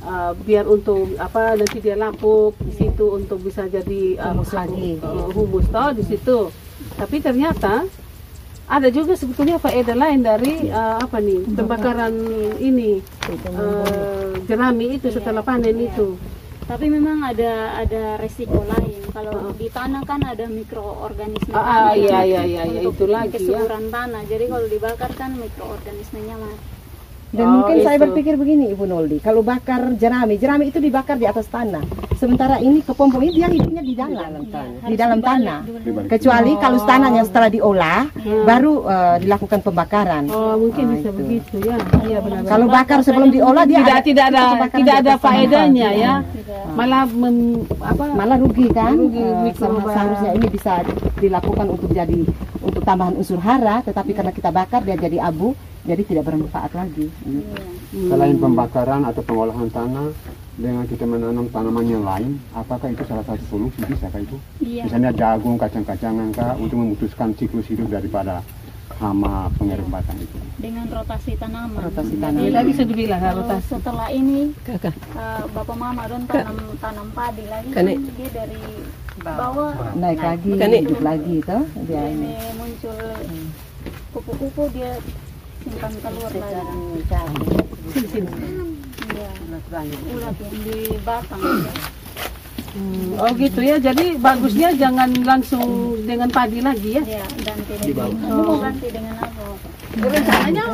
Eh, 0.00 0.32
biar 0.48 0.64
untuk 0.64 1.12
apa 1.14 1.52
nanti 1.54 1.76
dia 1.76 1.92
lampuk 1.92 2.56
di 2.64 2.72
situ 2.72 3.04
untuk 3.14 3.36
bisa 3.38 3.68
jadi 3.68 4.16
eh, 4.16 4.32
Humus 4.32 4.50
lagi. 4.50 4.96
eh, 4.96 5.26
humus 5.30 5.66
toh 5.68 5.92
di 5.92 6.02
situ 6.02 6.38
tapi 7.00 7.16
ternyata 7.24 7.88
ada 8.70 8.88
juga 8.92 9.16
sebetulnya 9.16 9.56
faedah 9.56 9.96
lain 9.96 10.20
dari 10.20 10.68
eh, 10.68 10.96
apa 11.00 11.16
nih 11.18 11.42
pembakaran. 11.56 12.12
ini 12.60 13.00
eh, 13.00 14.30
jerami 14.44 15.00
itu 15.00 15.08
setelah 15.08 15.40
panen 15.40 15.74
itu. 15.80 16.20
Tapi 16.70 16.86
memang 16.86 17.18
ada 17.26 17.82
ada 17.82 18.14
resiko 18.20 18.62
lain. 18.62 19.02
Kalau 19.10 19.50
di 19.58 19.66
tanah 19.66 20.06
kan 20.06 20.22
ada 20.22 20.46
mikroorganisme 20.46 21.50
Ah, 21.50 21.58
ah, 21.58 21.66
tanah 21.66 21.98
iya, 21.98 22.18
iya, 22.22 22.42
iya, 22.46 22.62
iya, 22.62 22.80
untuk 22.86 22.94
itu 22.94 23.04
lagi 23.10 23.26
ya. 23.26 23.34
kesuburan 23.42 23.84
tanah. 23.90 24.22
Jadi 24.30 24.44
kalau 24.46 24.66
dibakar 24.70 25.10
kan 25.18 25.34
mikroorganismenya 25.34 26.36
mati 26.38 26.79
Dan 27.30 27.46
Oh, 27.46 27.52
mungkin 27.56 27.76
saya 27.80 27.94
itu. 27.94 28.02
berpikir 28.04 28.34
begini 28.34 28.74
Ibu 28.74 28.84
Noldi, 28.84 29.18
kalau 29.18 29.38
bakar 29.40 29.86
jerami, 29.94 30.34
jerami 30.34 30.66
itu 30.66 30.78
dibakar 30.78 31.14
di 31.14 31.24
atas 31.24 31.46
tanah. 31.46 31.78
Sementara 32.12 32.58
ini 32.58 32.82
kepompong 32.82 33.22
ini 33.22 33.32
dia 33.32 33.48
hidupnya 33.48 33.80
di 33.80 33.94
dalam, 33.94 34.44
di 34.84 34.94
dalam 34.94 35.18
tanah. 35.20 35.62
Kecuali 36.06 36.52
kalau 36.56 36.78
tanahnya 36.82 37.22
setelah 37.22 37.48
diolah, 37.48 38.10
baru 38.44 38.72
eh, 38.84 39.16
dilakukan 39.22 39.62
pembakaran. 39.62 40.26
Oh, 40.28 40.58
mungkin 40.58 40.84
Ah, 40.84 40.92
bisa 40.92 41.08
itu. 41.08 41.16
begitu 41.16 41.56
ya. 41.62 41.78
Iya 42.02 42.18
benar. 42.18 42.40
Kalau 42.44 42.66
bakar 42.66 42.98
sebelum 43.00 43.30
diolah 43.30 43.64
dia 43.64 43.78
tidak 43.80 43.98
tidak 44.02 44.24
ada 44.26 44.42
tidak 44.68 44.94
ada 44.98 45.12
faedahnya 45.16 45.88
ya. 45.94 46.12
Malah 46.70 47.06
mem, 47.06 47.36
apa? 47.78 48.04
malah 48.10 48.36
rugi 48.36 48.66
kan 48.68 48.94
Rugi, 48.96 49.22
Eh, 49.22 49.54
sama- 49.54 49.86
seharusnya 49.86 50.30
ini 50.34 50.46
bisa 50.48 50.82
dilakukan 51.16 51.66
untuk 51.68 51.90
jadi 51.90 52.20
untuk 52.60 52.82
tambahan 52.82 53.14
unsur 53.14 53.38
hara 53.38 53.80
tetapi 53.80 54.12
karena 54.12 54.30
kita 54.30 54.50
bakar 54.50 54.82
dia 54.82 54.94
jadi 54.94 55.18
abu 55.20 55.54
jadi 55.84 56.02
tidak 56.04 56.24
bermanfaat 56.28 56.72
lagi. 56.76 57.06
Selain 57.90 58.36
pembakaran 58.36 59.02
atau 59.08 59.22
pengolahan 59.24 59.68
tanah 59.72 60.12
dengan 60.60 60.84
kita 60.84 61.08
menanam 61.08 61.48
tanaman 61.48 61.86
yang 61.88 62.04
lain, 62.04 62.36
apakah 62.52 62.92
itu 62.92 63.00
salah 63.08 63.24
satu 63.24 63.44
solusi? 63.48 63.80
Bisa 63.88 64.12
kah 64.12 64.20
itu? 64.20 64.36
Iya. 64.60 64.84
Misalnya 64.86 65.10
jagung, 65.16 65.56
kacang-kacangan 65.56 66.28
kah 66.36 66.52
untuk 66.60 66.76
memutuskan 66.76 67.32
siklus 67.32 67.64
hidup 67.72 67.88
daripada 67.88 68.44
hama 69.00 69.48
pengerum 69.56 69.88
batang 69.88 70.18
itu. 70.20 70.36
dengan 70.60 70.84
rotasi 70.92 71.32
tanaman. 71.40 71.80
Rotasi 71.80 72.12
Jadi, 72.12 72.20
tanaman. 72.20 72.48
Tidak 72.52 72.64
bisa 72.68 72.82
dibilang 72.84 73.20
eh, 73.24 73.32
rotasi. 73.32 73.64
setelah 73.72 74.08
ini 74.12 74.40
eh, 74.68 75.42
bapak 75.56 75.76
mama 75.80 76.02
don 76.04 76.22
tanam 76.28 76.56
tanam 76.76 77.08
padi 77.16 77.44
lagi. 77.48 77.70
Kan 77.72 77.88
dia 77.88 78.28
dari 78.28 78.60
bawah 79.24 79.72
naik 79.96 80.20
lagi 80.20 80.50
hidup 80.56 81.00
lagi 81.00 81.32
itu 81.44 81.58
dia 81.88 82.02
ini 82.08 82.28
ini. 82.36 82.50
muncul 82.56 82.96
kupu-kupu 84.12 84.62
dia 84.72 84.96
simpan 85.60 85.92
keluar 86.00 86.32
lagi. 86.32 86.78
Iya. 89.10 89.30
Ulat 90.10 90.36
yang 90.40 90.56
di 90.64 90.78
batang. 91.04 91.40
ya. 91.40 91.72
Oh 93.18 93.30
gitu 93.34 93.60
ya. 93.60 93.76
Jadi 93.82 94.14
bagusnya 94.18 94.70
jangan 94.78 95.10
langsung 95.26 95.94
dengan 96.06 96.30
padi 96.30 96.62
lagi 96.62 97.02
ya. 97.02 97.02
Ya, 97.18 97.24
ganti 97.42 97.74
dengan 97.82 98.10
mau 98.30 98.56
ganti 98.62 98.88
dengan 98.88 99.14
apa? 99.18 99.42
Rencananya 99.90 100.64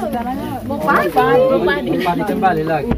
mau 0.69 0.79
padi. 0.81 1.09
Mau 1.17 1.61
padi. 1.65 1.91
Kembali 1.97 2.23
kembali 2.29 2.63
lagi. 2.69 2.93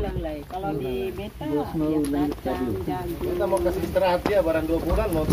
Kalau 0.49 0.73
di 0.81 1.13
beta 1.15 1.45
ya 1.45 1.63
kacang, 1.71 2.73
jagung. 2.89 3.21
Kita 3.21 3.45
mau 3.47 3.59
kasih 3.63 3.83
istirahat 3.85 4.21
dia 4.27 4.41
barang 4.43 4.65
dua 4.67 4.79
bulan 4.83 5.09
mau 5.13 5.25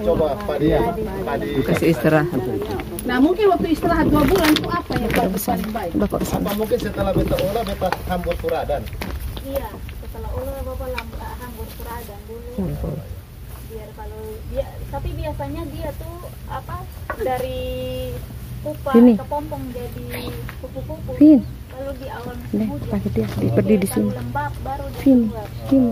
coba 0.00 0.26
padi 0.44 0.68
padi 1.22 1.48
kasih 1.62 1.88
istirahat. 1.92 2.28
Nah 3.04 3.16
mungkin 3.18 3.44
waktu 3.50 3.66
istirahat 3.72 4.06
dua 4.08 4.22
bulan 4.24 4.50
itu 4.52 4.68
apa 4.68 4.92
yang 4.96 5.12
bagus 5.12 5.42
paling 5.44 5.70
baik? 5.72 5.90
bapak 5.96 6.18
ke 6.20 6.26
sana 6.26 6.42
apa 6.46 6.52
mungkin 6.54 6.78
setelah 6.78 7.12
beta 7.12 7.36
olah 7.36 7.62
beta 7.64 7.88
hambur 8.06 8.34
puradan 8.38 8.82
Iya, 9.40 9.66
setelah 10.04 10.30
ulah 10.36 10.60
bapak 10.62 10.88
lambat 10.92 11.32
hambur 11.40 11.66
puradan 11.74 12.20
dulu. 12.28 12.50
Biar 13.70 13.88
kalau 13.94 14.22
dia 14.50 14.66
tapi 14.90 15.08
biasanya 15.14 15.62
dia 15.70 15.88
tuh 15.96 16.16
apa 16.50 16.76
dari 17.16 17.60
pupa 18.60 18.90
Sini. 18.92 19.14
kepompong 19.16 19.62
jadi 19.72 20.06
kupu-kupu. 20.60 21.12
Fin. 21.16 21.40
Lalu 21.70 21.92
di 21.96 22.06
awal 22.12 22.34
musim 22.36 22.58
Nih, 22.60 22.68
pakai 22.92 23.10
dia. 23.16 23.26
Di 23.40 23.48
dia 23.64 23.88
sini. 23.88 24.10
lembab 24.12 24.52
baru 24.60 24.84
dia 24.92 25.00
Sini. 25.00 25.26
sini 25.70 25.88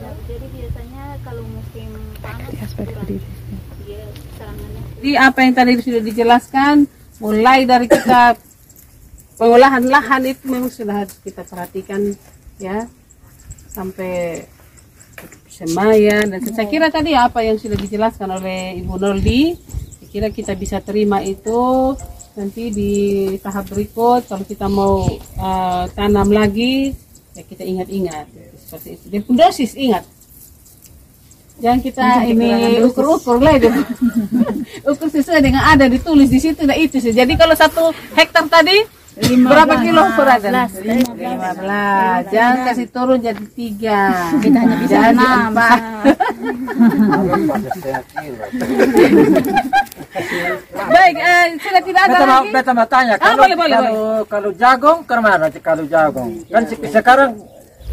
Nah, 0.00 0.14
jadi 0.24 0.46
biasanya 0.48 0.95
kalau 1.24 1.44
musim 1.48 1.90
panas 2.18 2.70
serangannya. 4.36 4.82
Jadi 4.96 5.12
apa 5.16 5.38
yang 5.44 5.54
tadi 5.54 5.72
sudah 5.80 6.02
dijelaskan, 6.02 6.74
mulai 7.20 7.68
dari 7.68 7.86
kita 7.86 8.34
pengolahan 9.36 9.84
lahan 9.86 10.22
itu 10.26 10.44
memang 10.48 10.72
sudah 10.72 11.04
harus 11.04 11.16
kita 11.20 11.44
perhatikan 11.44 12.00
ya. 12.56 12.88
Sampai 13.70 14.44
semayan 15.52 16.32
dan 16.32 16.40
saya 16.48 16.68
kira 16.68 16.88
tadi 16.88 17.12
apa 17.12 17.44
yang 17.44 17.56
sudah 17.60 17.76
dijelaskan 17.76 18.28
oleh 18.40 18.76
Ibu 18.80 18.96
Noldi, 18.96 19.56
saya 20.00 20.08
kira 20.08 20.28
kita 20.32 20.52
bisa 20.56 20.80
terima 20.80 21.20
itu 21.20 21.92
nanti 22.36 22.72
di 22.72 22.92
tahap 23.40 23.68
berikut. 23.68 24.28
Kalau 24.28 24.44
kita 24.48 24.66
mau 24.68 25.04
eh, 25.20 25.84
tanam 25.92 26.28
lagi 26.32 26.96
ya 27.36 27.44
kita 27.44 27.68
ingat-ingat. 27.68 28.26
Seperti 28.56 28.88
itu. 28.96 29.04
Dan 29.12 29.22
dosis 29.28 29.76
ingat 29.76 30.15
Jangan 31.56 31.80
kita 31.80 32.04
ini 32.22 32.50
ukur-ukur 32.84 33.40
lah 33.40 33.56
itu. 33.56 33.72
ukur 34.92 35.08
sesuai 35.08 35.40
dengan 35.40 35.64
ada 35.64 35.88
ditulis 35.88 36.28
di 36.28 36.36
situ 36.36 36.62
nah 36.62 36.76
itu 36.76 37.00
sih. 37.00 37.10
Jadi 37.10 37.32
kalau 37.34 37.56
satu 37.56 37.90
hektar 38.12 38.44
tadi 38.46 38.84
berapa 39.16 39.80
kilo 39.80 40.04
peradan? 40.12 40.68
15. 40.68 42.28
Jangan 42.28 42.56
kasih 42.62 42.86
turun 42.86 43.18
jadi 43.18 43.44
tiga. 43.50 44.00
Kita 44.36 44.58
hanya 44.58 44.76
bisa 44.76 44.96
enam. 45.08 45.56
Baik, 50.86 51.16
eh, 51.18 51.44
sudah 51.58 51.82
tidak 51.82 52.02
ada 52.04 52.12
Beta 52.14 52.24
mau, 52.24 52.40
lagi. 52.40 52.52
beta 52.52 52.72
mau 52.72 52.86
tanya, 52.86 53.14
Ah, 53.14 53.20
kalau, 53.22 53.36
boleh, 53.38 53.56
boleh, 53.56 53.76
kalau, 53.76 53.96
kalau 54.24 54.50
jagung, 54.54 54.98
ke 55.02 55.14
mana 55.16 55.46
kalau 55.58 55.84
jagung? 55.84 56.30
Kan 56.46 56.62
se- 56.64 56.88
sekarang 56.88 57.30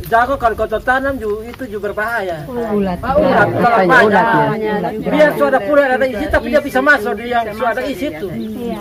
jagung 0.10 0.40
kalau 0.42 0.56
kau 0.58 0.68
tanam 0.68 1.16
juga, 1.22 1.50
itu 1.50 1.64
juga 1.78 1.94
berbahaya. 1.94 2.44
ulat 2.50 3.00
Ah, 3.02 3.14
ulat, 3.18 3.48
kalau 3.54 3.78
Banyak 3.86 3.90
banyak. 3.90 4.26
ulat 4.26 4.94
ya 4.94 5.10
Biar 5.14 5.30
sudah 5.38 5.62
pulau 5.64 5.84
ada 5.86 6.06
isi, 6.06 6.26
tapi 6.30 6.46
dia 6.50 6.62
bisa 6.62 6.80
masuk 6.82 7.14
di 7.18 7.30
yang 7.30 7.46
sudah 7.54 7.72
ada 7.78 7.84
isi 7.86 8.06
itu. 8.10 8.28
Iya. 8.30 8.80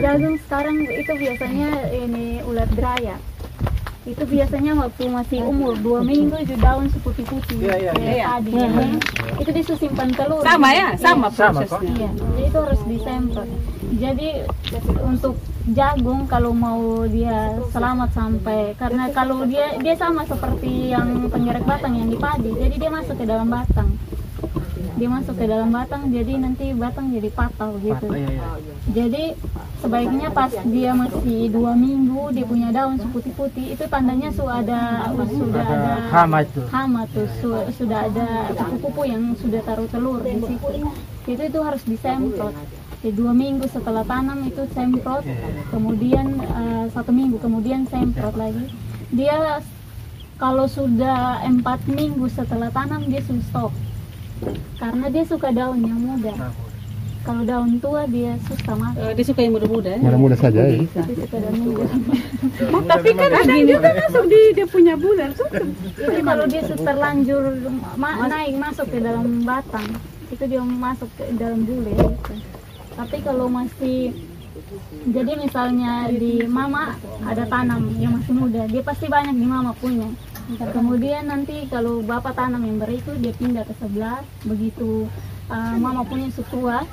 Jagung 0.00 0.36
sekarang 0.48 0.76
itu 0.88 1.12
biasanya 1.12 1.68
ini 1.92 2.26
ulat 2.44 2.68
deraya. 2.72 3.16
Itu 4.02 4.26
biasanya 4.26 4.72
waktu 4.74 5.02
masih 5.06 5.46
umur 5.46 5.78
dua 5.78 6.02
minggu 6.02 6.34
itu 6.42 6.58
daun 6.58 6.90
seputih-putih. 6.90 7.58
Iya, 7.62 7.74
iya, 7.78 7.92
kayak 7.94 8.26
tadi. 8.26 8.52
Itu 9.38 9.50
disimpan 9.54 10.08
telur. 10.10 10.42
Sama 10.42 10.68
ya, 10.74 10.88
sama 10.98 11.30
Sama, 11.30 11.62
prosesnya. 11.62 11.86
Iya, 11.86 12.10
jadi 12.10 12.42
itu 12.50 12.58
harus 12.58 12.82
disemprot. 12.90 13.48
Jadi 13.92 14.28
untuk 15.06 15.34
jagung 15.70 16.26
kalau 16.26 16.50
mau 16.50 17.06
dia 17.06 17.54
selamat 17.70 18.10
sampai 18.10 18.74
karena 18.74 19.06
kalau 19.14 19.46
dia 19.46 19.78
dia 19.78 19.94
sama 19.94 20.26
seperti 20.26 20.90
yang 20.90 21.30
penggerak 21.30 21.62
batang 21.62 21.94
yang 21.94 22.10
di 22.10 22.18
padi, 22.18 22.50
jadi 22.58 22.74
dia 22.74 22.90
masuk 22.90 23.14
ke 23.14 23.24
dalam 23.28 23.46
batang. 23.46 23.94
Dia 24.92 25.08
masuk 25.08 25.34
ke 25.34 25.46
dalam 25.46 25.70
batang, 25.70 26.10
jadi 26.10 26.42
nanti 26.42 26.74
batang 26.74 27.10
jadi 27.14 27.30
patah 27.30 27.70
gitu. 27.78 28.06
Jadi 28.90 29.34
sebaiknya 29.82 30.30
pas 30.30 30.52
dia 30.70 30.94
masih 30.94 31.50
dua 31.50 31.74
minggu 31.74 32.30
dia 32.30 32.46
punya 32.46 32.70
daun 32.70 32.94
seputih-putih 32.96 33.74
itu 33.74 33.84
tandanya 33.90 34.30
sudah 34.30 34.62
ada 34.62 34.80
sudah 35.26 35.64
ada 35.66 35.92
Hama 36.08 36.38
itu. 36.46 36.62
hama 36.70 37.02
tuh 37.10 37.26
su- 37.42 37.66
sudah 37.76 38.06
ada 38.06 38.26
kupu-kupu 38.54 39.10
yang 39.10 39.34
sudah 39.42 39.58
taruh 39.66 39.90
telur 39.90 40.22
di 40.22 40.38
situ. 40.38 40.86
Itu 41.26 41.42
itu 41.42 41.58
harus 41.58 41.82
disemprot. 41.82 42.54
Di 43.02 43.10
dua 43.10 43.34
minggu 43.34 43.66
setelah 43.66 44.06
tanam 44.06 44.46
itu 44.46 44.62
semprot 44.70 45.26
kemudian 45.68 46.26
eh, 46.38 46.84
satu 46.94 47.10
minggu 47.10 47.42
kemudian 47.42 47.82
semprot 47.90 48.38
lagi. 48.38 48.70
Dia 49.10 49.58
kalau 50.38 50.66
sudah 50.66 51.42
empat 51.42 51.82
minggu 51.90 52.30
setelah 52.30 52.70
tanam 52.70 53.02
dia 53.10 53.18
sudah 53.26 53.44
stop. 53.50 53.72
Karena 54.78 55.06
dia 55.10 55.22
suka 55.22 55.50
daun 55.50 55.82
yang 55.82 55.98
muda 55.98 56.34
kalau 57.22 57.42
daun 57.42 57.78
tua 57.78 58.02
dia 58.06 58.34
susah 58.42 58.74
makan 58.74 59.00
Eh, 59.00 59.12
dia 59.12 59.24
suka 59.24 59.40
yang 59.40 59.52
muda-muda 59.52 59.90
ya. 59.90 60.00
Mudah-mudah 60.00 60.38
saja 60.38 60.60
ya. 60.64 60.82
dia 60.82 61.16
suka 61.16 61.36
daun 61.38 61.58
muda 61.60 61.84
Tapi 62.84 63.08
kan 63.12 63.30
ada 63.32 63.54
juga 63.58 63.88
masuk 63.96 64.24
di 64.26 64.40
dia 64.52 64.66
punya 64.66 64.94
bulan. 64.94 65.28
itu 65.32 65.44
kalau 66.20 66.44
dia 66.46 66.60
terlanjur 66.64 67.42
ma- 67.94 68.26
naik 68.26 68.54
masuk 68.56 68.86
ke 68.86 68.98
dalam 68.98 69.26
batang 69.42 69.86
itu 70.28 70.42
dia 70.42 70.60
masuk 70.60 71.08
ke 71.12 71.24
dalam 71.34 71.60
bule 71.62 71.92
gitu. 71.92 72.32
tapi 72.92 73.20
kalau 73.20 73.46
masih 73.46 74.16
jadi 75.04 75.32
misalnya 75.36 76.08
di 76.08 76.40
mama 76.42 76.96
ada 77.22 77.44
tanam 77.44 77.92
yang 77.96 78.12
masih 78.12 78.32
muda 78.32 78.64
dia 78.64 78.80
pasti 78.80 79.06
banyak 79.06 79.32
di 79.32 79.44
mama 79.44 79.72
punya 79.74 80.08
kemudian 80.70 81.24
nanti 81.24 81.68
kalau 81.68 82.00
bapak 82.00 82.32
tanam 82.32 82.60
yang 82.60 82.76
berikut 82.76 83.16
dia 83.18 83.32
pindah 83.32 83.62
ke 83.62 83.74
sebelah 83.74 84.20
begitu 84.42 85.04
uh, 85.48 85.76
mama 85.76 86.00
punya 86.02 86.28
setua 86.30 86.84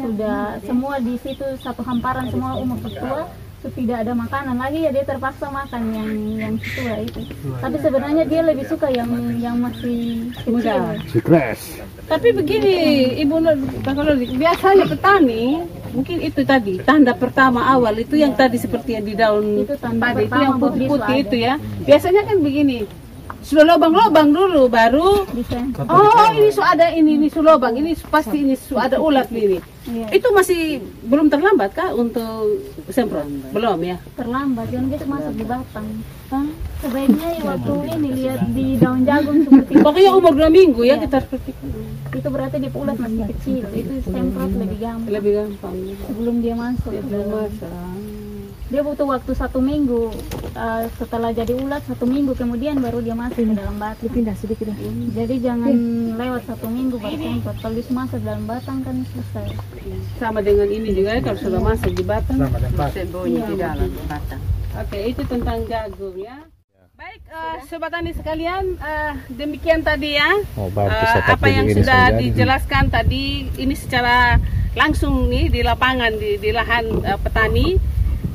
sudah 0.00 0.56
semua 0.64 0.96
di 0.96 1.20
situ 1.20 1.44
satu 1.60 1.84
hamparan 1.84 2.32
semua 2.32 2.56
umur 2.56 2.80
setua 2.88 3.28
itu 3.58 3.68
tidak 3.74 4.06
ada 4.06 4.14
makanan 4.14 4.54
lagi 4.54 4.86
ya 4.86 4.90
dia 4.94 5.02
terpaksa 5.02 5.50
makan 5.50 5.82
yang 5.90 6.10
yang 6.38 6.54
setua 6.62 6.94
itu 7.02 7.20
tapi 7.58 7.76
sebenarnya 7.82 8.24
dia 8.24 8.40
lebih 8.46 8.64
suka 8.70 8.86
yang 8.88 9.10
yang 9.42 9.58
masih 9.58 10.30
kecil 10.46 10.82
Sukses. 11.10 11.82
Tapi 12.08 12.32
begini, 12.32 12.76
Ibu 13.20 13.36
kalau 13.84 14.16
biasanya 14.16 14.88
petani 14.88 15.60
mungkin 15.92 16.24
itu 16.24 16.40
tadi 16.40 16.80
tanda 16.80 17.12
pertama 17.12 17.68
awal 17.68 17.92
itu 18.00 18.16
yang 18.16 18.32
tadi 18.32 18.56
seperti 18.56 18.96
yang 18.96 19.04
di 19.04 19.12
daun 19.12 19.68
Itu 19.68 19.76
tanda 19.76 20.16
padi 20.16 20.24
itu 20.24 20.38
yang 20.40 20.56
putih-putih 20.56 21.16
itu 21.20 21.36
ya. 21.36 21.60
Biasanya 21.84 22.24
kan 22.24 22.40
begini. 22.40 22.88
Sudah 23.48 23.64
lobang-lobang 23.64 24.28
dulu 24.28 24.68
baru 24.68 25.24
bisa 25.32 25.56
Oh 25.88 26.28
ini 26.36 26.52
su 26.52 26.60
ada 26.60 26.92
ini 26.92 27.16
ini 27.16 27.32
su 27.32 27.40
lobang 27.40 27.72
ini 27.80 27.96
pasti 28.12 28.44
ini 28.44 28.52
su 28.52 28.76
ada 28.76 29.00
ulat 29.00 29.32
ini. 29.32 29.56
Iya. 29.88 30.20
Itu 30.20 30.28
masih 30.36 30.84
belum 31.08 31.32
terlambat 31.32 31.72
kah 31.72 31.96
untuk 31.96 32.60
semprot? 32.92 33.24
Belum 33.56 33.80
ya. 33.80 33.96
terlambat 34.20 34.68
jangan 34.68 34.92
gitu 34.92 35.04
masuk 35.08 35.32
di 35.32 35.44
batang 35.48 35.88
Hah? 36.28 36.44
sebaiknya 36.84 37.28
ya 37.40 37.42
waktu 37.56 37.72
ini 37.96 38.08
lihat 38.20 38.40
di 38.52 38.76
daun 38.76 39.00
jagung 39.08 39.48
seperti 39.48 39.72
Pokoknya 39.88 40.10
umur 40.12 40.32
dua 40.36 40.52
minggu 40.52 40.84
ya 40.84 41.00
kita 41.00 41.24
seperti 41.24 41.56
itu 42.12 42.28
berarti 42.28 42.56
di 42.60 42.68
ulat 42.68 42.96
masih 43.00 43.24
kecil 43.32 43.64
itu 43.72 43.94
semprot 44.04 44.52
lebih 44.52 44.76
gampang 44.76 45.08
lebih 45.08 45.32
gampang. 45.40 45.74
sebelum 46.04 46.34
dia 46.44 46.52
masuk 46.52 46.92
Belum 47.08 47.48
dalam. 47.56 47.97
Dia 48.68 48.84
butuh 48.84 49.08
waktu 49.08 49.32
satu 49.32 49.64
minggu. 49.64 50.12
Uh, 50.52 50.84
setelah 51.00 51.32
jadi 51.32 51.56
ulat 51.56 51.80
satu 51.88 52.04
minggu 52.04 52.36
kemudian 52.36 52.76
baru 52.84 53.00
dia 53.00 53.16
masuk 53.16 53.40
ke 53.40 53.54
dalam 53.56 53.80
batang. 53.80 54.12
Pindah 54.12 54.36
sedikit 54.36 54.68
ya. 54.68 54.76
jadi 55.24 55.34
jangan 55.40 55.72
lewat 56.20 56.42
satu 56.44 56.66
minggu 56.68 56.96
baru 57.00 57.16
semprot 57.16 57.56
kalau 57.64 57.74
dia 57.74 57.84
masuk 57.88 58.20
dalam 58.20 58.44
batang 58.44 58.78
kan 58.84 58.96
selesai. 59.08 59.48
Sama 60.20 60.44
dengan 60.44 60.68
ini 60.68 60.92
juga 60.92 61.16
ya 61.16 61.20
kalau 61.24 61.38
sudah 61.40 61.60
masuk 61.64 61.92
di 61.96 62.04
batang. 62.04 62.38
Sembunyi 62.92 63.40
di 63.48 63.54
dalam 63.56 63.90
batang. 64.04 64.42
Oke, 64.78 64.98
itu 65.16 65.22
tentang 65.24 65.64
jagung 65.64 66.16
ya. 66.20 66.36
Baik, 66.98 67.22
eh, 67.30 67.56
sobat 67.70 67.94
tani 67.94 68.10
sekalian, 68.10 68.74
eh, 68.74 69.14
demikian 69.30 69.86
tadi 69.86 70.18
ya. 70.18 70.34
Oh, 70.58 70.66
seperti 70.66 71.30
apa 71.30 71.46
yang 71.46 71.66
sudah 71.70 72.02
dijelaskan 72.18 72.90
tadi 72.90 73.46
ini 73.54 73.74
secara 73.78 74.34
langsung 74.74 75.30
nih 75.30 75.46
di 75.46 75.62
lapangan 75.62 76.10
di, 76.18 76.42
di 76.42 76.50
lahan 76.50 77.06
eh, 77.06 77.18
petani 77.22 77.78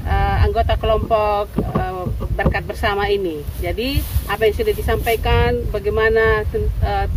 eh, 0.05 0.37
anggota 0.45 0.77
kelompok 0.77 1.51
eh, 1.59 2.03
berkat 2.35 2.63
bersama 2.67 3.07
ini. 3.09 3.41
Jadi 3.59 3.99
apa 4.29 4.47
yang 4.47 4.55
sudah 4.55 4.73
disampaikan, 4.75 5.63
bagaimana 5.71 6.43
eh, 6.51 7.07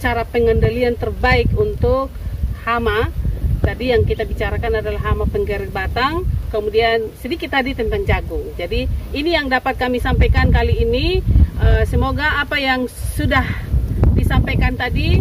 cara 0.00 0.22
pengendalian 0.24 0.96
terbaik 0.96 1.52
untuk 1.56 2.08
hama. 2.64 3.12
Tadi 3.60 3.92
yang 3.92 4.08
kita 4.08 4.24
bicarakan 4.24 4.80
adalah 4.80 5.04
hama 5.04 5.28
penggerik 5.28 5.68
batang 5.68 6.24
kemudian 6.50 7.12
sedikit 7.22 7.54
tadi 7.54 7.72
tentang 7.72 8.02
jagung. 8.02 8.42
Jadi 8.58 8.84
ini 9.14 9.30
yang 9.36 9.46
dapat 9.46 9.78
kami 9.78 10.02
sampaikan 10.02 10.50
kali 10.50 10.82
ini. 10.82 11.22
Eh, 11.60 11.84
semoga 11.84 12.40
apa 12.40 12.56
yang 12.56 12.88
sudah 12.88 13.44
disampaikan 14.16 14.74
tadi 14.74 15.20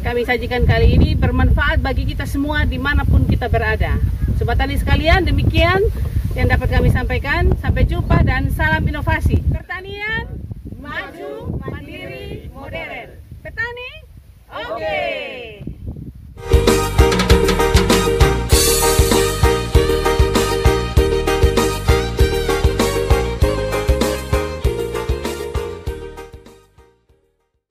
kami 0.00 0.24
sajikan 0.24 0.64
kali 0.64 0.96
ini 0.96 1.12
bermanfaat 1.16 1.80
bagi 1.80 2.08
kita 2.08 2.24
semua 2.24 2.64
di 2.64 2.76
mana 2.76 3.04
pun 3.04 3.24
kita 3.24 3.48
berada 3.48 3.96
Sobat 4.40 4.56
tani 4.56 4.72
sekalian, 4.72 5.28
demikian 5.28 5.84
yang 6.32 6.48
dapat 6.48 6.72
kami 6.72 6.88
sampaikan. 6.88 7.52
Sampai 7.60 7.84
jumpa 7.84 8.24
dan 8.24 8.48
salam 8.56 8.80
inovasi. 8.88 9.36
Pertanian 9.52 10.32
maju, 10.80 11.60
mandiri, 11.60 12.48
modern. 12.48 13.20
Petani, 13.44 13.92
oke. 14.48 14.80
Okay. 14.80 15.59